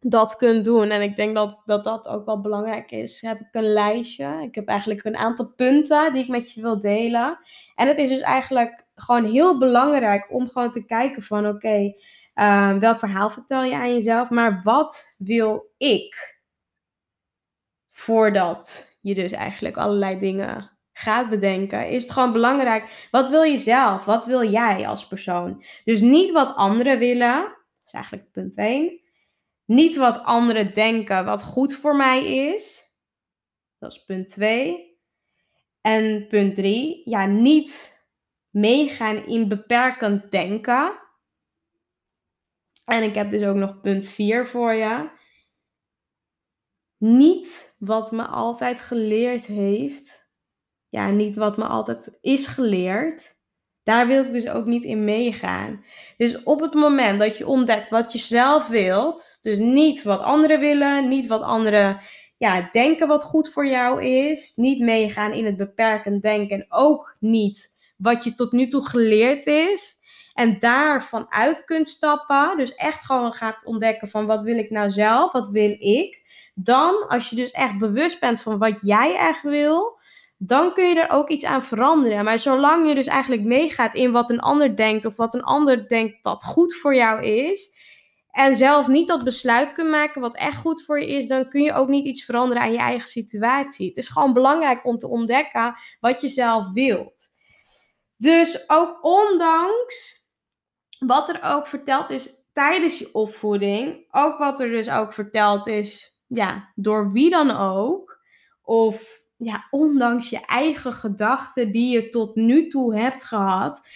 dat 0.00 0.36
kunt 0.36 0.64
doen. 0.64 0.90
En 0.90 1.02
ik 1.02 1.16
denk 1.16 1.34
dat, 1.34 1.62
dat 1.64 1.84
dat 1.84 2.08
ook 2.08 2.26
wel 2.26 2.40
belangrijk 2.40 2.90
is. 2.90 3.20
Heb 3.20 3.40
ik 3.40 3.48
een 3.50 3.72
lijstje. 3.72 4.42
Ik 4.42 4.54
heb 4.54 4.68
eigenlijk 4.68 5.04
een 5.04 5.16
aantal 5.16 5.52
punten 5.56 6.12
die 6.12 6.22
ik 6.22 6.28
met 6.28 6.52
je 6.52 6.60
wil 6.60 6.80
delen. 6.80 7.38
En 7.74 7.88
het 7.88 7.98
is 7.98 8.08
dus 8.08 8.20
eigenlijk 8.20 8.86
gewoon 8.94 9.24
heel 9.24 9.58
belangrijk 9.58 10.32
om 10.32 10.48
gewoon 10.48 10.72
te 10.72 10.84
kijken 10.84 11.22
van 11.22 11.46
oké, 11.46 11.94
ehm, 12.34 12.78
welk 12.78 12.98
verhaal 12.98 13.30
vertel 13.30 13.62
je 13.62 13.74
aan 13.74 13.92
jezelf, 13.92 14.30
maar 14.30 14.60
wat 14.62 15.14
wil 15.18 15.74
ik? 15.76 16.40
Voordat 17.90 18.96
je 19.00 19.14
dus 19.14 19.32
eigenlijk 19.32 19.76
allerlei 19.76 20.18
dingen 20.18 20.70
gaat 20.92 21.28
bedenken, 21.28 21.88
is 21.88 22.02
het 22.02 22.12
gewoon 22.12 22.32
belangrijk. 22.32 23.08
Wat 23.10 23.28
wil 23.28 23.42
je 23.42 23.58
zelf? 23.58 24.04
Wat 24.04 24.24
wil 24.24 24.50
jij 24.50 24.88
als 24.88 25.06
persoon? 25.06 25.64
Dus 25.84 26.00
niet 26.00 26.32
wat 26.32 26.56
anderen 26.56 26.98
willen. 26.98 27.42
Dat 27.42 27.56
is 27.84 27.92
eigenlijk 27.92 28.30
punt 28.30 28.56
1 28.56 29.00
niet 29.68 29.96
wat 29.96 30.24
anderen 30.24 30.74
denken 30.74 31.24
wat 31.24 31.42
goed 31.42 31.74
voor 31.74 31.96
mij 31.96 32.26
is. 32.52 32.84
Dat 33.78 33.92
is 33.92 34.04
punt 34.04 34.28
2. 34.28 34.98
En 35.80 36.26
punt 36.28 36.54
3, 36.54 37.02
ja, 37.04 37.26
niet 37.26 38.02
meegaan 38.50 39.26
in 39.26 39.48
beperkend 39.48 40.30
denken. 40.30 40.98
En 42.84 43.02
ik 43.02 43.14
heb 43.14 43.30
dus 43.30 43.42
ook 43.42 43.56
nog 43.56 43.80
punt 43.80 44.06
4 44.08 44.46
voor 44.46 44.72
je. 44.72 45.10
Niet 46.96 47.74
wat 47.78 48.12
me 48.12 48.26
altijd 48.26 48.80
geleerd 48.80 49.46
heeft. 49.46 50.30
Ja, 50.88 51.10
niet 51.10 51.36
wat 51.36 51.56
me 51.56 51.64
altijd 51.66 52.18
is 52.20 52.46
geleerd. 52.46 53.37
Daar 53.88 54.06
wil 54.06 54.24
ik 54.24 54.32
dus 54.32 54.48
ook 54.48 54.66
niet 54.66 54.84
in 54.84 55.04
meegaan. 55.04 55.84
Dus 56.16 56.42
op 56.42 56.60
het 56.60 56.74
moment 56.74 57.20
dat 57.20 57.38
je 57.38 57.46
ontdekt 57.46 57.90
wat 57.90 58.12
je 58.12 58.18
zelf 58.18 58.68
wilt, 58.68 59.38
dus 59.42 59.58
niet 59.58 60.02
wat 60.02 60.20
anderen 60.20 60.60
willen, 60.60 61.08
niet 61.08 61.26
wat 61.26 61.42
anderen 61.42 61.98
ja, 62.38 62.68
denken 62.72 63.08
wat 63.08 63.24
goed 63.24 63.48
voor 63.48 63.66
jou 63.66 64.04
is, 64.04 64.56
niet 64.56 64.80
meegaan 64.80 65.32
in 65.32 65.44
het 65.44 65.56
beperkend 65.56 66.22
denken 66.22 66.56
en 66.56 66.66
ook 66.68 67.16
niet 67.20 67.76
wat 67.96 68.24
je 68.24 68.34
tot 68.34 68.52
nu 68.52 68.68
toe 68.68 68.88
geleerd 68.88 69.46
is. 69.46 69.96
En 70.34 70.58
daarvan 70.58 71.26
uit 71.28 71.64
kunt 71.64 71.88
stappen, 71.88 72.56
dus 72.56 72.74
echt 72.74 73.04
gewoon 73.04 73.32
gaat 73.32 73.64
ontdekken 73.64 74.08
van 74.08 74.26
wat 74.26 74.42
wil 74.42 74.58
ik 74.58 74.70
nou 74.70 74.90
zelf, 74.90 75.32
wat 75.32 75.48
wil 75.48 75.76
ik. 75.78 76.20
Dan, 76.54 77.08
als 77.08 77.30
je 77.30 77.36
dus 77.36 77.50
echt 77.50 77.78
bewust 77.78 78.20
bent 78.20 78.42
van 78.42 78.58
wat 78.58 78.78
jij 78.82 79.16
echt 79.16 79.42
wil, 79.42 79.97
dan 80.38 80.74
kun 80.74 80.88
je 80.88 81.00
er 81.00 81.10
ook 81.10 81.28
iets 81.28 81.44
aan 81.44 81.62
veranderen. 81.62 82.24
Maar 82.24 82.38
zolang 82.38 82.88
je 82.88 82.94
dus 82.94 83.06
eigenlijk 83.06 83.42
meegaat 83.42 83.94
in 83.94 84.12
wat 84.12 84.30
een 84.30 84.40
ander 84.40 84.76
denkt 84.76 85.04
of 85.04 85.16
wat 85.16 85.34
een 85.34 85.42
ander 85.42 85.88
denkt 85.88 86.24
dat 86.24 86.44
goed 86.44 86.76
voor 86.76 86.94
jou 86.94 87.24
is, 87.24 87.76
en 88.38 88.56
zelf 88.56 88.86
niet 88.86 89.08
dat 89.08 89.24
besluit 89.24 89.72
kunt 89.72 89.90
maken 89.90 90.20
wat 90.20 90.36
echt 90.36 90.56
goed 90.56 90.84
voor 90.84 91.00
je 91.00 91.06
is, 91.06 91.26
dan 91.26 91.48
kun 91.48 91.62
je 91.62 91.72
ook 91.72 91.88
niet 91.88 92.04
iets 92.04 92.24
veranderen 92.24 92.62
aan 92.62 92.72
je 92.72 92.78
eigen 92.78 93.08
situatie. 93.08 93.88
Het 93.88 93.96
is 93.96 94.08
gewoon 94.08 94.32
belangrijk 94.32 94.86
om 94.86 94.98
te 94.98 95.08
ontdekken 95.08 95.76
wat 96.00 96.20
je 96.20 96.28
zelf 96.28 96.72
wilt. 96.72 97.24
Dus 98.16 98.70
ook 98.70 99.04
ondanks 99.04 100.26
wat 100.98 101.28
er 101.28 101.42
ook 101.42 101.66
verteld 101.66 102.10
is 102.10 102.46
tijdens 102.52 102.98
je 102.98 103.14
opvoeding, 103.14 104.06
ook 104.10 104.38
wat 104.38 104.60
er 104.60 104.68
dus 104.68 104.90
ook 104.90 105.12
verteld 105.12 105.66
is, 105.66 106.20
ja, 106.26 106.72
door 106.74 107.12
wie 107.12 107.30
dan 107.30 107.50
ook, 107.50 108.20
of 108.62 109.26
ja, 109.38 109.66
ondanks 109.70 110.30
je 110.30 110.40
eigen 110.46 110.92
gedachten 110.92 111.72
die 111.72 111.92
je 111.92 112.08
tot 112.08 112.34
nu 112.34 112.68
toe 112.68 112.96
hebt 112.98 113.24
gehad, 113.24 113.88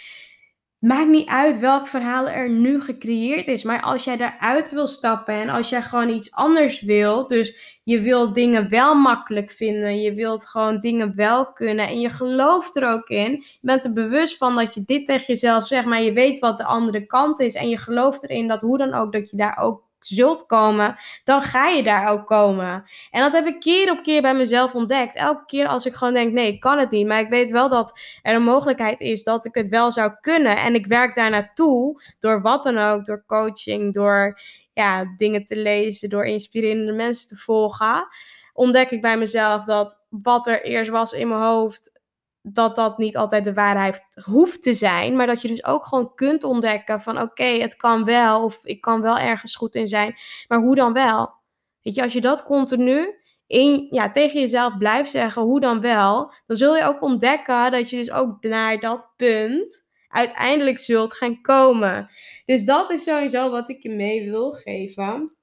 maakt 0.78 1.08
niet 1.08 1.28
uit 1.28 1.58
welk 1.58 1.86
verhaal 1.86 2.28
er 2.28 2.50
nu 2.50 2.80
gecreëerd 2.80 3.46
is. 3.46 3.62
Maar 3.62 3.82
als 3.82 4.04
jij 4.04 4.16
daaruit 4.16 4.70
wil 4.70 4.86
stappen 4.86 5.34
en 5.34 5.48
als 5.48 5.68
jij 5.68 5.82
gewoon 5.82 6.08
iets 6.08 6.34
anders 6.34 6.80
wilt, 6.80 7.28
dus 7.28 7.80
je 7.84 8.00
wilt 8.00 8.34
dingen 8.34 8.68
wel 8.68 8.94
makkelijk 8.94 9.50
vinden, 9.50 10.00
je 10.00 10.14
wilt 10.14 10.46
gewoon 10.46 10.80
dingen 10.80 11.16
wel 11.16 11.52
kunnen 11.52 11.88
en 11.88 12.00
je 12.00 12.08
gelooft 12.08 12.76
er 12.76 12.88
ook 12.88 13.08
in, 13.08 13.30
je 13.30 13.58
bent 13.60 13.84
er 13.84 13.92
bewust 13.92 14.36
van 14.36 14.56
dat 14.56 14.74
je 14.74 14.82
dit 14.86 15.06
tegen 15.06 15.26
jezelf 15.26 15.66
zegt, 15.66 15.86
maar 15.86 16.02
je 16.02 16.12
weet 16.12 16.38
wat 16.38 16.58
de 16.58 16.64
andere 16.64 17.06
kant 17.06 17.40
is 17.40 17.54
en 17.54 17.68
je 17.68 17.78
gelooft 17.78 18.22
erin 18.22 18.48
dat 18.48 18.62
hoe 18.62 18.78
dan 18.78 18.94
ook 18.94 19.12
dat 19.12 19.30
je 19.30 19.36
daar 19.36 19.58
ook 19.58 19.90
zult 20.06 20.46
komen, 20.46 20.96
dan 21.24 21.42
ga 21.42 21.68
je 21.68 21.82
daar 21.82 22.06
ook 22.06 22.26
komen. 22.26 22.84
En 23.10 23.22
dat 23.22 23.32
heb 23.32 23.46
ik 23.46 23.60
keer 23.60 23.90
op 23.90 24.02
keer 24.02 24.22
bij 24.22 24.34
mezelf 24.34 24.74
ontdekt. 24.74 25.16
Elke 25.16 25.44
keer 25.44 25.66
als 25.66 25.86
ik 25.86 25.94
gewoon 25.94 26.14
denk, 26.14 26.32
nee, 26.32 26.52
ik 26.52 26.60
kan 26.60 26.78
het 26.78 26.90
niet. 26.90 27.06
Maar 27.06 27.20
ik 27.20 27.28
weet 27.28 27.50
wel 27.50 27.68
dat 27.68 28.00
er 28.22 28.34
een 28.34 28.42
mogelijkheid 28.42 29.00
is 29.00 29.22
dat 29.22 29.44
ik 29.44 29.54
het 29.54 29.68
wel 29.68 29.92
zou 29.92 30.12
kunnen. 30.20 30.56
En 30.56 30.74
ik 30.74 30.86
werk 30.86 31.14
daar 31.14 31.30
naartoe 31.30 32.02
door 32.18 32.42
wat 32.42 32.64
dan 32.64 32.78
ook, 32.78 33.04
door 33.04 33.24
coaching, 33.26 33.94
door 33.94 34.40
ja, 34.72 35.14
dingen 35.16 35.46
te 35.46 35.56
lezen, 35.56 36.08
door 36.08 36.24
inspirerende 36.24 36.92
mensen 36.92 37.28
te 37.28 37.36
volgen. 37.36 38.08
Ontdek 38.52 38.90
ik 38.90 39.00
bij 39.00 39.18
mezelf 39.18 39.64
dat 39.64 40.00
wat 40.08 40.46
er 40.46 40.62
eerst 40.62 40.90
was 40.90 41.12
in 41.12 41.28
mijn 41.28 41.42
hoofd, 41.42 42.00
dat 42.42 42.76
dat 42.76 42.98
niet 42.98 43.16
altijd 43.16 43.44
de 43.44 43.52
waarheid 43.52 44.02
hoeft 44.24 44.62
te 44.62 44.74
zijn. 44.74 45.16
Maar 45.16 45.26
dat 45.26 45.42
je 45.42 45.48
dus 45.48 45.64
ook 45.64 45.86
gewoon 45.86 46.14
kunt 46.14 46.44
ontdekken 46.44 47.00
van 47.00 47.20
oké, 47.20 47.44
het 47.44 47.76
kan 47.76 48.04
wel. 48.04 48.44
Of 48.44 48.64
ik 48.64 48.80
kan 48.80 49.00
wel 49.00 49.18
ergens 49.18 49.56
goed 49.56 49.74
in 49.74 49.88
zijn. 49.88 50.14
Maar 50.48 50.58
hoe 50.58 50.74
dan 50.74 50.92
wel? 50.92 51.34
Weet 51.82 51.94
je, 51.94 52.02
als 52.02 52.12
je 52.12 52.20
dat 52.20 52.44
continu 52.44 53.20
in, 53.46 53.86
ja, 53.90 54.10
tegen 54.10 54.40
jezelf 54.40 54.78
blijft 54.78 55.10
zeggen, 55.10 55.42
hoe 55.42 55.60
dan 55.60 55.80
wel. 55.80 56.32
Dan 56.46 56.56
zul 56.56 56.76
je 56.76 56.84
ook 56.84 57.02
ontdekken 57.02 57.70
dat 57.70 57.90
je 57.90 57.96
dus 57.96 58.10
ook 58.10 58.42
naar 58.42 58.80
dat 58.80 59.12
punt 59.16 59.90
uiteindelijk 60.08 60.78
zult 60.78 61.14
gaan 61.14 61.40
komen. 61.40 62.10
Dus 62.44 62.64
dat 62.64 62.90
is 62.90 63.02
sowieso 63.02 63.50
wat 63.50 63.68
ik 63.68 63.82
je 63.82 63.90
mee 63.90 64.30
wil 64.30 64.50
geven. 64.50 65.36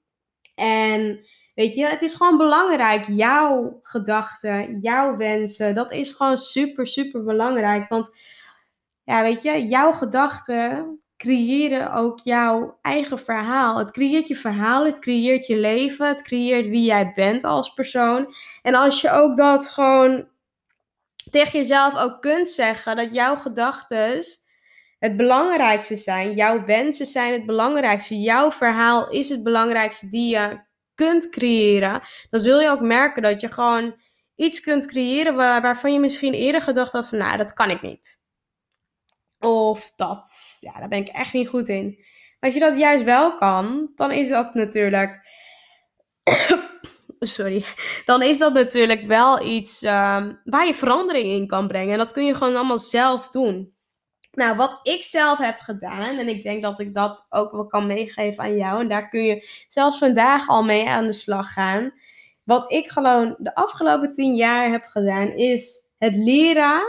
En 0.56 1.25
Weet 1.60 1.75
je, 1.75 1.86
het 1.86 2.01
is 2.01 2.13
gewoon 2.13 2.38
belangrijk. 2.38 3.06
Jouw 3.08 3.80
gedachten, 3.82 4.80
jouw 4.80 5.16
wensen, 5.18 5.75
dat 5.75 5.92
is 5.92 6.12
gewoon 6.12 6.38
super, 6.38 6.88
super 6.88 7.24
belangrijk. 7.24 7.89
Want 7.89 8.10
ja, 9.04 9.22
weet 9.22 9.42
je, 9.42 9.68
jouw 9.68 9.92
gedachten 9.92 11.00
creëren 11.18 11.94
ook 11.94 12.20
jouw 12.20 12.78
eigen 12.82 13.20
verhaal. 13.20 13.78
Het 13.78 13.92
creëert 13.92 14.28
je 14.28 14.36
verhaal, 14.36 14.86
het 14.86 15.00
creëert 15.00 15.48
je 15.48 15.58
leven, 15.58 16.08
het 16.08 16.22
creëert 16.22 16.68
wie 16.68 16.86
jij 16.86 17.12
bent 17.16 17.44
als 17.44 17.74
persoon. 17.74 18.34
En 18.62 18.75
als 18.75 19.01
je 19.01 19.12
ook 19.12 19.38
dat 19.38 19.70
gewoon 19.70 20.28
tegen 21.32 21.60
jezelf 21.60 21.96
ook 21.96 22.22
kunt 22.22 22.50
zeggen, 22.50 22.96
dat 22.96 23.13
jouw 23.13 23.36
gedachten 23.36 24.24
het 25.00 25.18
belangrijkste 25.18 25.96
zijn, 25.96 26.34
jouw 26.34 26.66
wensen 26.66 27.06
zijn 27.06 27.34
het 27.34 27.46
belangrijkste, 27.46 28.20
jouw 28.20 28.51
verhaal 28.51 29.10
is 29.10 29.30
het 29.30 29.44
belangrijkste 29.44 30.10
die 30.10 30.30
je 30.36 30.68
kunt 31.06 31.29
creëren, 31.29 32.01
dan 32.29 32.39
zul 32.39 32.62
je 32.62 32.70
ook 32.70 32.82
merken 32.82 33.22
dat 33.22 33.41
je 33.41 33.51
gewoon 33.51 33.96
iets 34.36 34.60
kunt 34.60 34.86
creëren 34.86 35.36
waar, 35.36 35.62
waarvan 35.62 35.94
je 35.94 36.00
misschien 36.00 36.34
eerder 36.34 36.62
gedacht 36.62 36.91
had 36.91 37.08
van, 37.08 37.18
nou, 37.18 37.38
dat 37.38 37.53
kan 37.53 37.70
ik 37.70 37.82
niet. 37.82 38.27
Of 39.39 39.91
dat, 39.96 40.58
ja, 40.60 40.79
daar 40.79 40.88
ben 40.88 41.00
ik 41.00 41.08
echt 41.08 41.34
niet 41.34 41.48
goed 41.48 41.68
in. 41.68 41.96
Maar 42.39 42.50
als 42.50 42.53
je 42.53 42.60
dat 42.60 42.77
juist 42.77 43.03
wel 43.03 43.38
kan, 43.38 43.91
dan 43.96 44.12
is 44.12 44.29
dat 44.29 44.53
natuurlijk. 44.53 45.27
Sorry. 47.20 47.65
Dan 48.06 48.22
is 48.22 48.38
dat 48.38 48.53
natuurlijk 48.53 49.06
wel 49.06 49.46
iets 49.46 49.84
um, 49.84 50.41
waar 50.44 50.65
je 50.65 50.74
verandering 50.74 51.32
in 51.32 51.48
kan 51.48 51.68
brengen. 51.68 51.91
En 51.91 51.98
dat 51.98 52.12
kun 52.12 52.25
je 52.25 52.36
gewoon 52.36 52.56
allemaal 52.56 52.79
zelf 52.79 53.29
doen. 53.29 53.74
Nou, 54.39 54.55
wat 54.55 54.79
ik 54.84 55.03
zelf 55.03 55.38
heb 55.38 55.60
gedaan, 55.60 56.17
en 56.17 56.27
ik 56.27 56.43
denk 56.43 56.63
dat 56.63 56.79
ik 56.79 56.93
dat 56.93 57.25
ook 57.29 57.51
wel 57.51 57.67
kan 57.67 57.88
meegeven 57.88 58.43
aan 58.43 58.58
jou, 58.58 58.81
en 58.81 58.88
daar 58.88 59.10
kun 59.10 59.24
je 59.24 59.48
zelfs 59.67 59.98
vandaag 59.98 60.48
al 60.48 60.63
mee 60.63 60.88
aan 60.88 61.05
de 61.05 61.13
slag 61.13 61.53
gaan. 61.53 61.93
Wat 62.43 62.72
ik 62.72 62.89
gewoon 62.89 63.36
de 63.38 63.55
afgelopen 63.55 64.12
tien 64.12 64.36
jaar 64.36 64.72
heb 64.72 64.84
gedaan, 64.84 65.31
is 65.31 65.91
het 65.98 66.15
leren 66.15 66.81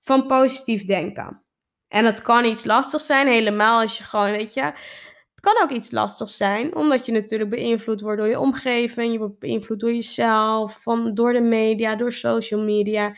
van 0.00 0.26
positief 0.26 0.84
denken. 0.84 1.42
En 1.88 2.04
het 2.04 2.22
kan 2.22 2.44
iets 2.44 2.64
lastig 2.64 3.00
zijn, 3.00 3.26
helemaal 3.26 3.80
als 3.80 3.98
je 3.98 4.04
gewoon, 4.04 4.30
weet 4.30 4.54
je, 4.54 4.62
het 4.62 5.40
kan 5.40 5.62
ook 5.62 5.70
iets 5.70 5.90
lastig 5.90 6.28
zijn, 6.28 6.74
omdat 6.74 7.06
je 7.06 7.12
natuurlijk 7.12 7.50
beïnvloed 7.50 8.00
wordt 8.00 8.18
door 8.18 8.28
je 8.28 8.40
omgeving, 8.40 9.12
je 9.12 9.18
wordt 9.18 9.38
beïnvloed 9.38 9.80
door 9.80 9.92
jezelf, 9.92 10.82
van, 10.82 11.14
door 11.14 11.32
de 11.32 11.40
media, 11.40 11.96
door 11.96 12.12
social 12.12 12.60
media. 12.60 13.14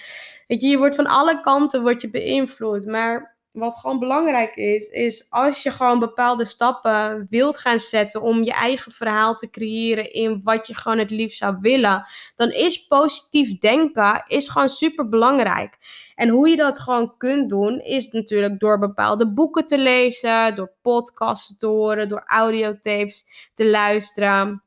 Weet 0.47 0.61
je, 0.61 0.67
je 0.67 0.79
wordt 0.79 0.95
van 0.95 1.07
alle 1.07 1.41
kanten 1.41 1.83
wordt 1.83 2.01
je 2.01 2.11
beïnvloed, 2.11 2.87
maar 2.87 3.38
wat 3.53 3.77
gewoon 3.77 3.99
belangrijk 3.99 4.57
is, 4.57 4.89
is 4.89 5.27
als 5.31 5.63
je 5.63 5.71
gewoon 5.71 5.99
bepaalde 5.99 6.45
stappen 6.45 7.27
wilt 7.29 7.59
gaan 7.59 7.79
zetten 7.79 8.23
om 8.23 8.43
je 8.43 8.53
eigen 8.53 8.93
verhaal 8.93 9.35
te 9.35 9.51
creëren 9.51 10.13
in 10.13 10.41
wat 10.43 10.67
je 10.67 10.75
gewoon 10.75 10.99
het 10.99 11.11
liefst 11.11 11.39
zou 11.39 11.57
willen, 11.61 12.07
dan 12.35 12.51
is 12.51 12.87
positief 12.87 13.59
denken 13.59 14.23
is 14.27 14.49
gewoon 14.49 14.69
super 14.69 15.09
belangrijk. 15.09 15.77
En 16.15 16.29
hoe 16.29 16.49
je 16.49 16.57
dat 16.57 16.79
gewoon 16.79 17.17
kunt 17.17 17.49
doen, 17.49 17.81
is 17.81 18.11
natuurlijk 18.11 18.61
door 18.61 18.79
bepaalde 18.79 19.33
boeken 19.33 19.67
te 19.67 19.79
lezen, 19.79 20.55
door 20.55 20.73
podcasts 20.83 21.57
te 21.59 21.67
horen, 21.67 22.09
door 22.09 22.23
audiotapes 22.27 23.27
te 23.55 23.67
luisteren. 23.71 24.63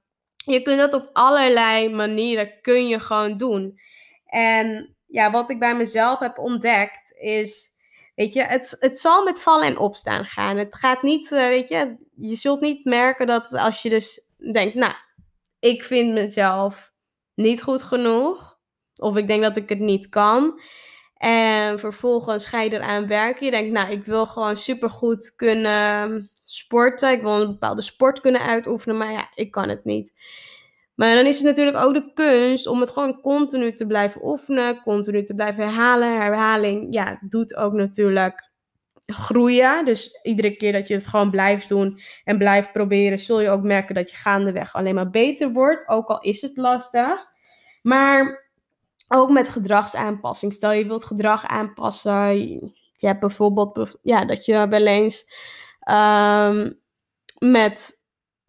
Je 0.45 0.61
kunt 0.61 0.79
dat 0.79 0.93
op 0.93 1.09
allerlei 1.13 1.89
manieren 1.89 2.61
kun 2.61 2.87
je 2.87 2.99
gewoon 2.99 3.37
doen. 3.37 3.79
En 4.25 4.95
ja, 5.07 5.31
wat 5.31 5.49
ik 5.49 5.59
bij 5.59 5.75
mezelf 5.75 6.19
heb 6.19 6.37
ontdekt 6.37 7.13
is 7.13 7.70
Weet 8.21 8.33
je, 8.33 8.43
het, 8.43 8.77
het 8.79 8.99
zal 8.99 9.23
met 9.23 9.41
vallen 9.41 9.65
en 9.65 9.77
opstaan 9.77 10.25
gaan. 10.25 10.57
Het 10.57 10.75
gaat 10.75 11.01
niet, 11.01 11.31
uh, 11.31 11.39
weet 11.47 11.67
je, 11.67 11.97
je 12.15 12.35
zult 12.35 12.61
niet 12.61 12.85
merken 12.85 13.27
dat 13.27 13.53
als 13.53 13.81
je 13.81 13.89
dus 13.89 14.27
denkt, 14.53 14.75
nou, 14.75 14.93
ik 15.59 15.83
vind 15.83 16.13
mezelf 16.13 16.91
niet 17.35 17.61
goed 17.61 17.83
genoeg. 17.83 18.59
Of 18.95 19.15
ik 19.17 19.27
denk 19.27 19.43
dat 19.43 19.55
ik 19.55 19.69
het 19.69 19.79
niet 19.79 20.09
kan. 20.09 20.61
En 21.17 21.79
vervolgens 21.79 22.45
ga 22.45 22.61
je 22.61 22.73
eraan 22.73 23.07
werken. 23.07 23.45
Je 23.45 23.51
denkt, 23.51 23.71
nou, 23.71 23.91
ik 23.91 24.05
wil 24.05 24.25
gewoon 24.25 24.55
supergoed 24.55 25.35
kunnen 25.35 26.29
sporten. 26.41 27.11
Ik 27.11 27.21
wil 27.21 27.41
een 27.41 27.47
bepaalde 27.47 27.81
sport 27.81 28.21
kunnen 28.21 28.41
uitoefenen. 28.41 28.97
Maar 28.97 29.11
ja, 29.11 29.31
ik 29.35 29.51
kan 29.51 29.69
het 29.69 29.85
niet. 29.85 30.13
Maar 31.01 31.15
dan 31.15 31.25
is 31.25 31.37
het 31.37 31.45
natuurlijk 31.45 31.77
ook 31.77 31.93
de 31.93 32.13
kunst 32.13 32.67
om 32.67 32.79
het 32.79 32.89
gewoon 32.89 33.21
continu 33.21 33.73
te 33.73 33.85
blijven 33.85 34.25
oefenen, 34.27 34.81
continu 34.81 35.23
te 35.23 35.35
blijven 35.35 35.63
herhalen. 35.63 36.21
Herhaling, 36.21 36.93
ja, 36.93 37.19
doet 37.21 37.55
ook 37.55 37.73
natuurlijk 37.73 38.49
groeien. 39.05 39.85
Dus 39.85 40.19
iedere 40.23 40.55
keer 40.55 40.71
dat 40.71 40.87
je 40.87 40.93
het 40.93 41.07
gewoon 41.07 41.31
blijft 41.31 41.69
doen 41.69 42.01
en 42.23 42.37
blijft 42.37 42.71
proberen, 42.71 43.19
zul 43.19 43.41
je 43.41 43.49
ook 43.49 43.61
merken 43.61 43.95
dat 43.95 44.09
je 44.09 44.15
gaandeweg 44.15 44.73
alleen 44.73 44.95
maar 44.95 45.09
beter 45.09 45.51
wordt. 45.51 45.87
Ook 45.87 46.07
al 46.07 46.19
is 46.19 46.41
het 46.41 46.57
lastig. 46.57 47.25
Maar 47.81 48.49
ook 49.07 49.29
met 49.29 49.49
gedragsaanpassing. 49.49 50.53
Stel 50.53 50.71
je 50.71 50.87
wilt 50.87 51.05
gedrag 51.05 51.45
aanpassen. 51.45 52.39
Je 52.93 53.07
hebt 53.07 53.19
bijvoorbeeld 53.19 53.97
ja, 54.01 54.25
dat 54.25 54.45
je 54.45 54.67
wel 54.67 54.85
eens 54.85 55.25
um, 55.91 56.79
met 57.39 58.00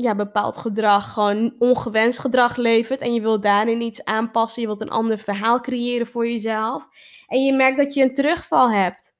ja, 0.02 0.14
bepaald 0.14 0.56
gedrag 0.56 1.12
gewoon 1.12 1.54
ongewenst 1.58 2.18
gedrag 2.18 2.56
levert 2.56 3.00
en 3.00 3.14
je 3.14 3.20
wilt 3.20 3.42
daarin 3.42 3.80
iets 3.80 4.04
aanpassen, 4.04 4.60
je 4.60 4.66
wilt 4.66 4.80
een 4.80 4.90
ander 4.90 5.18
verhaal 5.18 5.60
creëren 5.60 6.06
voor 6.06 6.28
jezelf 6.28 6.86
en 7.26 7.44
je 7.44 7.52
merkt 7.52 7.78
dat 7.78 7.94
je 7.94 8.02
een 8.02 8.14
terugval 8.14 8.70
hebt. 8.70 9.14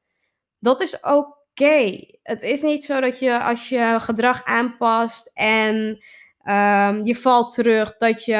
Dat 0.59 0.81
is 0.81 1.01
oké. 1.01 2.05
Het 2.23 2.43
is 2.43 2.63
niet 2.63 2.85
zo 2.85 3.01
dat 3.01 3.19
je 3.19 3.43
als 3.43 3.69
je 3.69 3.97
gedrag 4.01 4.45
aanpast 4.45 5.31
en 5.35 5.77
um, 6.45 7.05
je 7.05 7.17
valt 7.17 7.55
terug, 7.55 7.97
dat 7.97 8.25
je 8.25 8.37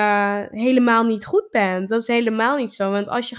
helemaal 0.51 1.05
niet 1.05 1.25
goed 1.25 1.49
bent. 1.51 1.89
Dat 1.89 2.01
is 2.01 2.07
helemaal 2.07 2.57
niet 2.57 2.73
zo. 2.73 2.91
Want 2.91 3.09
als 3.09 3.29
je 3.29 3.37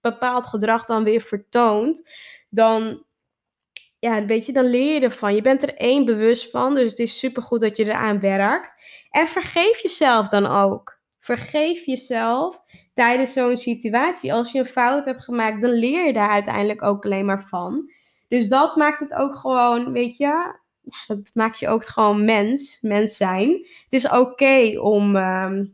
bepaald 0.00 0.46
gedrag 0.46 0.84
dan 0.84 1.04
weer 1.04 1.20
vertoont, 1.20 2.08
dan 2.48 3.04
ja, 4.06 4.24
weet 4.24 4.46
je, 4.46 4.52
dan 4.52 4.64
leer 4.64 4.94
je 4.94 5.00
ervan. 5.00 5.34
Je 5.34 5.42
bent 5.42 5.62
er 5.62 5.74
één 5.74 6.04
bewust 6.04 6.50
van, 6.50 6.74
dus 6.74 6.90
het 6.90 6.98
is 6.98 7.18
supergoed 7.18 7.60
dat 7.60 7.76
je 7.76 7.84
eraan 7.84 8.20
werkt. 8.20 8.74
En 9.10 9.26
vergeef 9.26 9.78
jezelf 9.78 10.28
dan 10.28 10.46
ook. 10.46 10.98
Vergeef 11.20 11.84
jezelf 11.84 12.62
tijdens 12.94 13.32
zo'n 13.32 13.56
situatie. 13.56 14.32
Als 14.32 14.52
je 14.52 14.58
een 14.58 14.66
fout 14.66 15.04
hebt 15.04 15.24
gemaakt, 15.24 15.62
dan 15.62 15.70
leer 15.70 16.06
je 16.06 16.12
daar 16.12 16.30
uiteindelijk 16.30 16.82
ook 16.82 17.04
alleen 17.04 17.24
maar 17.24 17.42
van. 17.48 17.90
Dus 18.28 18.48
dat 18.48 18.76
maakt 18.76 19.00
het 19.00 19.14
ook 19.14 19.36
gewoon, 19.36 19.92
weet 19.92 20.16
je, 20.16 20.54
dat 21.06 21.30
maakt 21.34 21.58
je 21.58 21.68
ook 21.68 21.86
gewoon 21.86 22.24
mens, 22.24 22.78
mens 22.80 23.16
zijn. 23.16 23.50
Het 23.84 23.92
is 23.92 24.08
oké 24.08 24.78
om 24.80 25.16
ehm, 25.16 25.64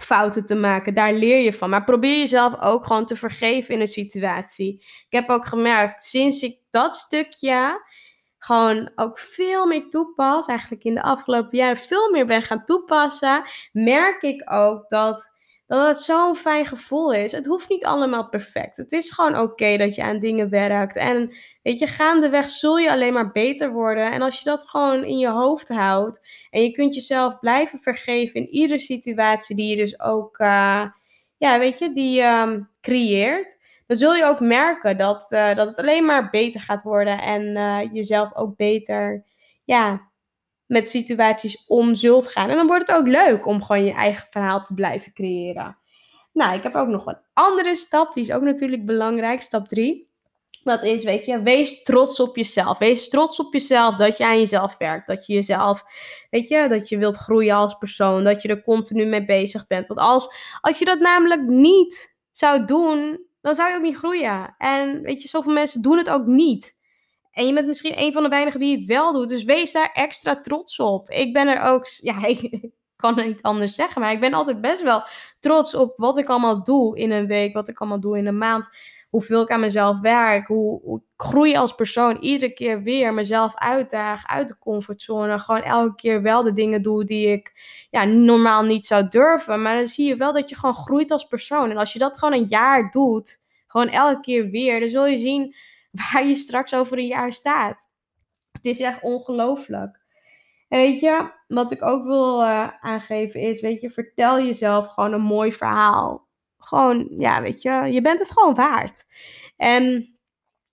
fouten 0.00 0.46
te 0.46 0.54
maken. 0.54 0.94
Daar 0.94 1.12
leer 1.12 1.42
je 1.42 1.52
van. 1.52 1.70
Maar 1.70 1.84
probeer 1.84 2.18
jezelf 2.18 2.60
ook 2.60 2.86
gewoon 2.86 3.06
te 3.06 3.16
vergeven 3.16 3.74
in 3.74 3.80
een 3.80 3.88
situatie. 3.88 4.74
Ik 4.78 5.06
heb 5.12 5.28
ook 5.28 5.46
gemerkt, 5.46 6.02
sinds 6.02 6.42
ik 6.42 6.58
dat 6.70 6.96
stukje 6.96 7.88
gewoon 8.38 8.90
ook 8.94 9.18
veel 9.18 9.66
meer 9.66 9.88
toepas, 9.88 10.46
eigenlijk 10.46 10.84
in 10.84 10.94
de 10.94 11.02
afgelopen 11.02 11.58
jaren 11.58 11.76
veel 11.76 12.10
meer 12.10 12.26
ben 12.26 12.42
gaan 12.42 12.64
toepassen, 12.64 13.42
merk 13.72 14.22
ik 14.22 14.52
ook 14.52 14.88
dat 14.88 15.30
dat 15.70 15.86
het 15.86 16.00
zo'n 16.00 16.36
fijn 16.36 16.66
gevoel 16.66 17.12
is. 17.12 17.32
Het 17.32 17.46
hoeft 17.46 17.68
niet 17.68 17.84
allemaal 17.84 18.28
perfect. 18.28 18.76
Het 18.76 18.92
is 18.92 19.10
gewoon 19.10 19.38
oké 19.38 19.76
dat 19.76 19.94
je 19.94 20.02
aan 20.02 20.18
dingen 20.18 20.50
werkt. 20.50 20.96
En 20.96 21.34
weet 21.62 21.78
je, 21.78 21.86
gaandeweg 21.86 22.48
zul 22.48 22.78
je 22.78 22.90
alleen 22.90 23.12
maar 23.12 23.32
beter 23.32 23.72
worden. 23.72 24.12
En 24.12 24.22
als 24.22 24.38
je 24.38 24.44
dat 24.44 24.68
gewoon 24.68 25.04
in 25.04 25.18
je 25.18 25.28
hoofd 25.28 25.68
houdt 25.68 26.20
en 26.50 26.62
je 26.62 26.70
kunt 26.70 26.94
jezelf 26.94 27.38
blijven 27.38 27.78
vergeven 27.78 28.40
in 28.40 28.48
iedere 28.48 28.80
situatie 28.80 29.56
die 29.56 29.70
je 29.70 29.76
dus 29.76 30.00
ook, 30.00 30.38
uh, 30.38 30.84
ja, 31.36 31.58
weet 31.58 31.78
je, 31.78 31.92
die 31.92 32.22
um, 32.22 32.70
creëert. 32.80 33.58
Dan 33.86 33.96
zul 33.96 34.14
je 34.14 34.24
ook 34.24 34.40
merken 34.40 34.96
dat, 34.98 35.32
uh, 35.32 35.54
dat 35.54 35.68
het 35.68 35.78
alleen 35.78 36.04
maar 36.04 36.30
beter 36.30 36.60
gaat 36.60 36.82
worden 36.82 37.18
en 37.18 37.42
uh, 37.42 37.92
jezelf 37.92 38.34
ook 38.34 38.56
beter, 38.56 39.24
ja, 39.64 40.09
met 40.70 40.90
situaties 40.90 41.64
om 41.66 41.94
zult 41.94 42.26
gaan. 42.26 42.48
En 42.48 42.56
dan 42.56 42.66
wordt 42.66 42.86
het 42.86 42.96
ook 42.96 43.06
leuk 43.06 43.46
om 43.46 43.62
gewoon 43.62 43.84
je 43.84 43.92
eigen 43.92 44.26
verhaal 44.30 44.64
te 44.64 44.74
blijven 44.74 45.12
creëren. 45.12 45.78
Nou, 46.32 46.56
ik 46.56 46.62
heb 46.62 46.74
ook 46.74 46.88
nog 46.88 47.06
een 47.06 47.18
andere 47.32 47.74
stap, 47.74 48.14
die 48.14 48.22
is 48.22 48.32
ook 48.32 48.42
natuurlijk 48.42 48.86
belangrijk, 48.86 49.40
stap 49.40 49.68
3. 49.68 50.08
Dat 50.64 50.82
is, 50.82 51.04
weet 51.04 51.24
je, 51.24 51.42
wees 51.42 51.82
trots 51.82 52.20
op 52.20 52.36
jezelf. 52.36 52.78
Wees 52.78 53.08
trots 53.08 53.40
op 53.40 53.52
jezelf 53.52 53.96
dat 53.96 54.16
je 54.16 54.24
aan 54.24 54.38
jezelf 54.38 54.76
werkt. 54.78 55.06
Dat 55.06 55.26
je 55.26 55.32
jezelf, 55.32 55.84
weet 56.30 56.48
je, 56.48 56.68
dat 56.68 56.88
je 56.88 56.98
wilt 56.98 57.16
groeien 57.16 57.54
als 57.54 57.74
persoon. 57.74 58.24
Dat 58.24 58.42
je 58.42 58.48
er 58.48 58.62
continu 58.62 59.04
mee 59.04 59.24
bezig 59.24 59.66
bent. 59.66 59.86
Want 59.86 60.00
als, 60.00 60.34
als 60.60 60.78
je 60.78 60.84
dat 60.84 60.98
namelijk 60.98 61.42
niet 61.42 62.16
zou 62.30 62.64
doen, 62.64 63.26
dan 63.40 63.54
zou 63.54 63.70
je 63.70 63.76
ook 63.76 63.82
niet 63.82 63.96
groeien. 63.96 64.54
En 64.58 65.02
weet 65.02 65.22
je, 65.22 65.28
zoveel 65.28 65.52
mensen 65.52 65.82
doen 65.82 65.96
het 65.96 66.10
ook 66.10 66.26
niet. 66.26 66.78
En 67.40 67.46
je 67.46 67.52
bent 67.52 67.66
misschien 67.66 68.00
een 68.00 68.12
van 68.12 68.22
de 68.22 68.28
weinigen 68.28 68.60
die 68.60 68.76
het 68.76 68.84
wel 68.84 69.12
doet. 69.12 69.28
Dus 69.28 69.44
wees 69.44 69.72
daar 69.72 69.90
extra 69.92 70.40
trots 70.40 70.78
op. 70.78 71.10
Ik 71.10 71.32
ben 71.32 71.48
er 71.48 71.60
ook, 71.60 71.86
ja, 72.00 72.24
ik 72.26 72.70
kan 72.96 73.16
het 73.16 73.26
niet 73.26 73.42
anders 73.42 73.74
zeggen. 73.74 74.00
Maar 74.00 74.12
ik 74.12 74.20
ben 74.20 74.34
altijd 74.34 74.60
best 74.60 74.82
wel 74.82 75.02
trots 75.38 75.74
op 75.74 75.92
wat 75.96 76.18
ik 76.18 76.28
allemaal 76.28 76.62
doe 76.62 76.98
in 76.98 77.10
een 77.10 77.26
week. 77.26 77.54
Wat 77.54 77.68
ik 77.68 77.78
allemaal 77.78 78.00
doe 78.00 78.18
in 78.18 78.26
een 78.26 78.38
maand. 78.38 78.68
Hoeveel 79.10 79.42
ik 79.42 79.50
aan 79.50 79.60
mezelf 79.60 80.00
werk. 80.00 80.46
Hoe, 80.46 80.96
ik 80.98 81.02
groei 81.16 81.56
als 81.56 81.74
persoon. 81.74 82.16
Iedere 82.16 82.52
keer 82.52 82.82
weer 82.82 83.14
mezelf 83.14 83.54
uitdaag 83.54 84.26
uit 84.26 84.48
de 84.48 84.58
comfortzone. 84.58 85.38
Gewoon 85.38 85.62
elke 85.62 85.94
keer 85.94 86.22
wel 86.22 86.42
de 86.42 86.52
dingen 86.52 86.82
doe 86.82 87.04
die 87.04 87.28
ik 87.28 87.52
ja, 87.90 88.04
normaal 88.04 88.62
niet 88.62 88.86
zou 88.86 89.08
durven. 89.08 89.62
Maar 89.62 89.76
dan 89.76 89.86
zie 89.86 90.06
je 90.06 90.16
wel 90.16 90.32
dat 90.32 90.48
je 90.48 90.54
gewoon 90.54 90.74
groeit 90.74 91.10
als 91.10 91.24
persoon. 91.24 91.70
En 91.70 91.76
als 91.76 91.92
je 91.92 91.98
dat 91.98 92.18
gewoon 92.18 92.38
een 92.38 92.46
jaar 92.46 92.90
doet. 92.90 93.42
Gewoon 93.66 93.88
elke 93.88 94.20
keer 94.20 94.50
weer. 94.50 94.80
Dan 94.80 94.88
zul 94.88 95.06
je 95.06 95.16
zien 95.16 95.54
waar 96.12 96.26
je 96.26 96.34
straks 96.34 96.74
over 96.74 96.98
een 96.98 97.06
jaar 97.06 97.32
staat. 97.32 97.86
Het 98.52 98.66
is 98.66 98.80
echt 98.80 99.02
ongelooflijk. 99.02 100.00
Weet 100.68 101.00
je, 101.00 101.32
wat 101.46 101.70
ik 101.70 101.82
ook 101.82 102.04
wil 102.04 102.40
uh, 102.40 102.68
aangeven 102.80 103.40
is, 103.40 103.60
weet 103.60 103.80
je, 103.80 103.90
vertel 103.90 104.42
jezelf 104.42 104.86
gewoon 104.88 105.12
een 105.12 105.20
mooi 105.20 105.52
verhaal. 105.52 106.28
Gewoon, 106.58 107.12
ja, 107.16 107.42
weet 107.42 107.62
je, 107.62 107.70
je 107.70 108.00
bent 108.00 108.18
het 108.18 108.30
gewoon 108.30 108.54
waard. 108.54 109.04
En 109.56 110.14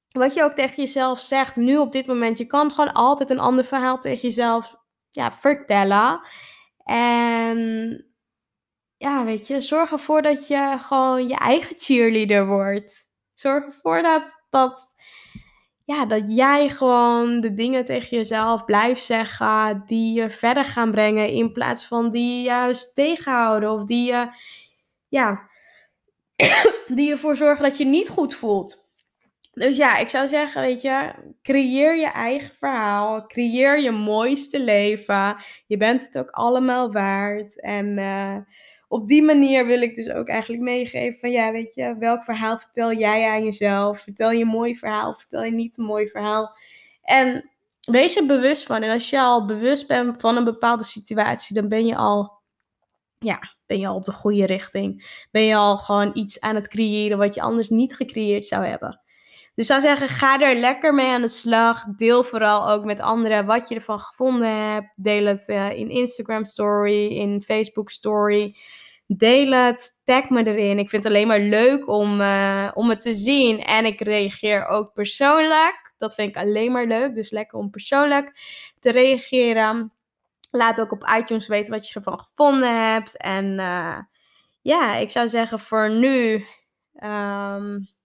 wat 0.09 0.33
je 0.33 0.43
ook 0.43 0.51
tegen 0.51 0.75
jezelf 0.75 1.19
zegt, 1.19 1.55
nu 1.55 1.77
op 1.77 1.91
dit 1.91 2.05
moment, 2.05 2.37
je 2.37 2.45
kan 2.45 2.71
gewoon 2.71 2.93
altijd 2.93 3.29
een 3.29 3.39
ander 3.39 3.65
verhaal 3.65 3.99
tegen 3.99 4.21
jezelf 4.21 4.75
ja, 5.11 5.31
vertellen. 5.31 6.21
En 6.83 8.05
ja, 8.97 9.23
weet 9.23 9.47
je, 9.47 9.61
zorg 9.61 9.91
ervoor 9.91 10.21
dat 10.21 10.47
je 10.47 10.75
gewoon 10.79 11.27
je 11.27 11.35
eigen 11.35 11.75
cheerleader 11.77 12.47
wordt. 12.47 13.07
Zorg 13.33 13.65
ervoor 13.65 14.01
dat, 14.01 14.41
dat 14.49 14.95
ja, 15.87 16.05
dat 16.05 16.35
jij 16.35 16.69
gewoon 16.69 17.39
de 17.39 17.53
dingen 17.53 17.85
tegen 17.85 18.17
jezelf 18.17 18.65
blijft 18.65 19.03
zeggen 19.03 19.83
die 19.85 20.13
je 20.21 20.29
verder 20.29 20.65
gaan 20.65 20.91
brengen 20.91 21.29
in 21.29 21.51
plaats 21.51 21.85
van 21.85 22.11
die 22.11 22.37
je 22.37 22.43
juist 22.43 22.95
tegenhouden 22.95 23.71
of 23.71 23.83
die 23.83 24.07
je, 24.07 24.29
ja, 25.07 25.49
die 26.97 27.11
ervoor 27.11 27.35
zorgen 27.35 27.63
dat 27.63 27.77
je 27.77 27.85
niet 27.85 28.09
goed 28.09 28.35
voelt. 28.35 28.85
Dus 29.53 29.77
ja, 29.77 29.97
ik 29.97 30.09
zou 30.09 30.27
zeggen, 30.27 30.61
weet 30.61 30.81
je, 30.81 31.13
creëer 31.41 31.95
je 31.95 32.11
eigen 32.11 32.55
verhaal, 32.55 33.27
creëer 33.27 33.81
je 33.81 33.91
mooiste 33.91 34.59
leven. 34.63 35.37
Je 35.67 35.77
bent 35.77 36.05
het 36.05 36.17
ook 36.17 36.29
allemaal 36.29 36.91
waard. 36.91 37.61
En 37.61 37.97
uh, 37.97 38.37
op 38.87 39.07
die 39.07 39.23
manier 39.23 39.65
wil 39.65 39.81
ik 39.81 39.95
dus 39.95 40.09
ook 40.09 40.27
eigenlijk 40.27 40.61
meegeven 40.61 41.19
van 41.19 41.31
ja, 41.31 41.51
weet 41.51 41.73
je, 41.73 41.95
welk 41.99 42.23
verhaal 42.23 42.59
vertel 42.59 42.93
jij 42.93 43.29
aan 43.29 43.43
jezelf? 43.43 44.01
Vertel 44.01 44.31
je 44.31 44.41
een 44.41 44.47
mooi 44.47 44.77
verhaal, 44.77 45.13
vertel 45.13 45.43
je 45.43 45.51
niet 45.51 45.77
een 45.77 45.85
mooi 45.85 46.09
verhaal? 46.09 46.57
En 47.01 47.49
wees 47.81 48.15
er 48.15 48.25
bewust 48.25 48.63
van. 48.63 48.81
En 48.81 48.91
als 48.91 49.09
je 49.09 49.19
al 49.19 49.45
bewust 49.45 49.87
bent 49.87 50.21
van 50.21 50.35
een 50.35 50.43
bepaalde 50.43 50.83
situatie, 50.83 51.55
dan 51.55 51.67
ben 51.67 51.85
je 51.85 51.95
al, 51.95 52.31
ja, 53.17 53.55
ben 53.65 53.79
je 53.79 53.87
al 53.87 53.95
op 53.95 54.05
de 54.05 54.11
goede 54.11 54.45
richting. 54.45 55.21
Ben 55.31 55.43
je 55.43 55.55
al 55.55 55.77
gewoon 55.77 56.11
iets 56.13 56.39
aan 56.39 56.55
het 56.55 56.67
creëren 56.67 57.17
wat 57.17 57.33
je 57.33 57.41
anders 57.41 57.69
niet 57.69 57.95
gecreëerd 57.95 58.45
zou 58.45 58.65
hebben. 58.65 59.01
Dus 59.57 59.67
zou 59.67 59.81
zeggen, 59.81 60.07
ga 60.07 60.39
er 60.39 60.55
lekker 60.55 60.93
mee 60.93 61.07
aan 61.07 61.21
de 61.21 61.27
slag. 61.27 61.85
Deel 61.85 62.23
vooral 62.23 62.69
ook 62.69 62.83
met 62.83 62.99
anderen 62.99 63.45
wat 63.45 63.69
je 63.69 63.75
ervan 63.75 63.99
gevonden 63.99 64.71
hebt. 64.71 64.87
Deel 64.95 65.25
het 65.25 65.47
uh, 65.47 65.71
in 65.71 65.89
Instagram 65.89 66.45
story, 66.45 67.07
in 67.07 67.41
Facebook 67.41 67.89
story. 67.89 68.55
Deel 69.07 69.51
het, 69.51 69.99
tag 70.03 70.29
me 70.29 70.45
erin. 70.45 70.79
Ik 70.79 70.89
vind 70.89 71.03
het 71.03 71.13
alleen 71.13 71.27
maar 71.27 71.39
leuk 71.39 71.87
om, 71.87 72.21
uh, 72.21 72.71
om 72.73 72.89
het 72.89 73.01
te 73.01 73.13
zien. 73.13 73.63
En 73.63 73.85
ik 73.85 74.01
reageer 74.01 74.67
ook 74.67 74.93
persoonlijk. 74.93 75.93
Dat 75.97 76.15
vind 76.15 76.29
ik 76.29 76.37
alleen 76.37 76.71
maar 76.71 76.85
leuk. 76.85 77.15
Dus 77.15 77.29
lekker 77.29 77.57
om 77.57 77.69
persoonlijk 77.69 78.39
te 78.79 78.91
reageren. 78.91 79.93
Laat 80.51 80.81
ook 80.81 80.91
op 80.91 81.09
iTunes 81.19 81.47
weten 81.47 81.73
wat 81.73 81.87
je 81.87 81.93
ervan 81.93 82.19
gevonden 82.19 82.91
hebt. 82.91 83.17
En 83.17 83.45
uh, 83.45 83.97
ja, 84.61 84.95
ik 84.95 85.09
zou 85.09 85.27
zeggen 85.27 85.59
voor 85.59 85.89
nu... 85.89 86.45
Um, 87.03 87.95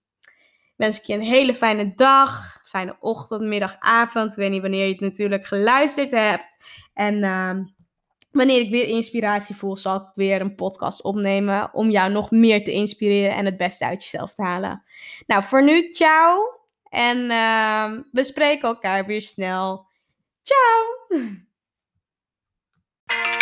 wens 0.77 0.99
ik 0.99 1.05
je 1.05 1.15
een 1.15 1.23
hele 1.23 1.55
fijne 1.55 1.93
dag, 1.95 2.59
fijne 2.65 2.97
ochtend, 3.01 3.43
middag, 3.43 3.77
avond. 3.79 4.31
Ik 4.31 4.37
weet 4.37 4.51
niet 4.51 4.61
wanneer 4.61 4.85
je 4.85 4.93
het 4.93 5.01
natuurlijk 5.01 5.47
geluisterd 5.47 6.11
hebt. 6.11 6.47
En 6.95 7.15
uh, 7.15 7.51
wanneer 8.31 8.61
ik 8.61 8.71
weer 8.71 8.87
inspiratie 8.87 9.57
voel, 9.57 9.77
zal 9.77 9.97
ik 9.97 10.07
weer 10.15 10.41
een 10.41 10.55
podcast 10.55 11.03
opnemen 11.03 11.75
om 11.75 11.91
jou 11.91 12.11
nog 12.11 12.31
meer 12.31 12.65
te 12.65 12.73
inspireren 12.73 13.37
en 13.37 13.45
het 13.45 13.57
beste 13.57 13.85
uit 13.85 14.03
jezelf 14.03 14.35
te 14.35 14.43
halen. 14.43 14.83
Nou, 15.27 15.43
voor 15.43 15.65
nu, 15.65 15.93
ciao. 15.93 16.61
En 16.89 17.19
uh, 17.19 17.93
we 18.13 18.25
spreken 18.25 18.69
elkaar 18.69 19.07
weer 19.07 19.23
snel. 19.23 19.87
Ciao! 20.43 21.21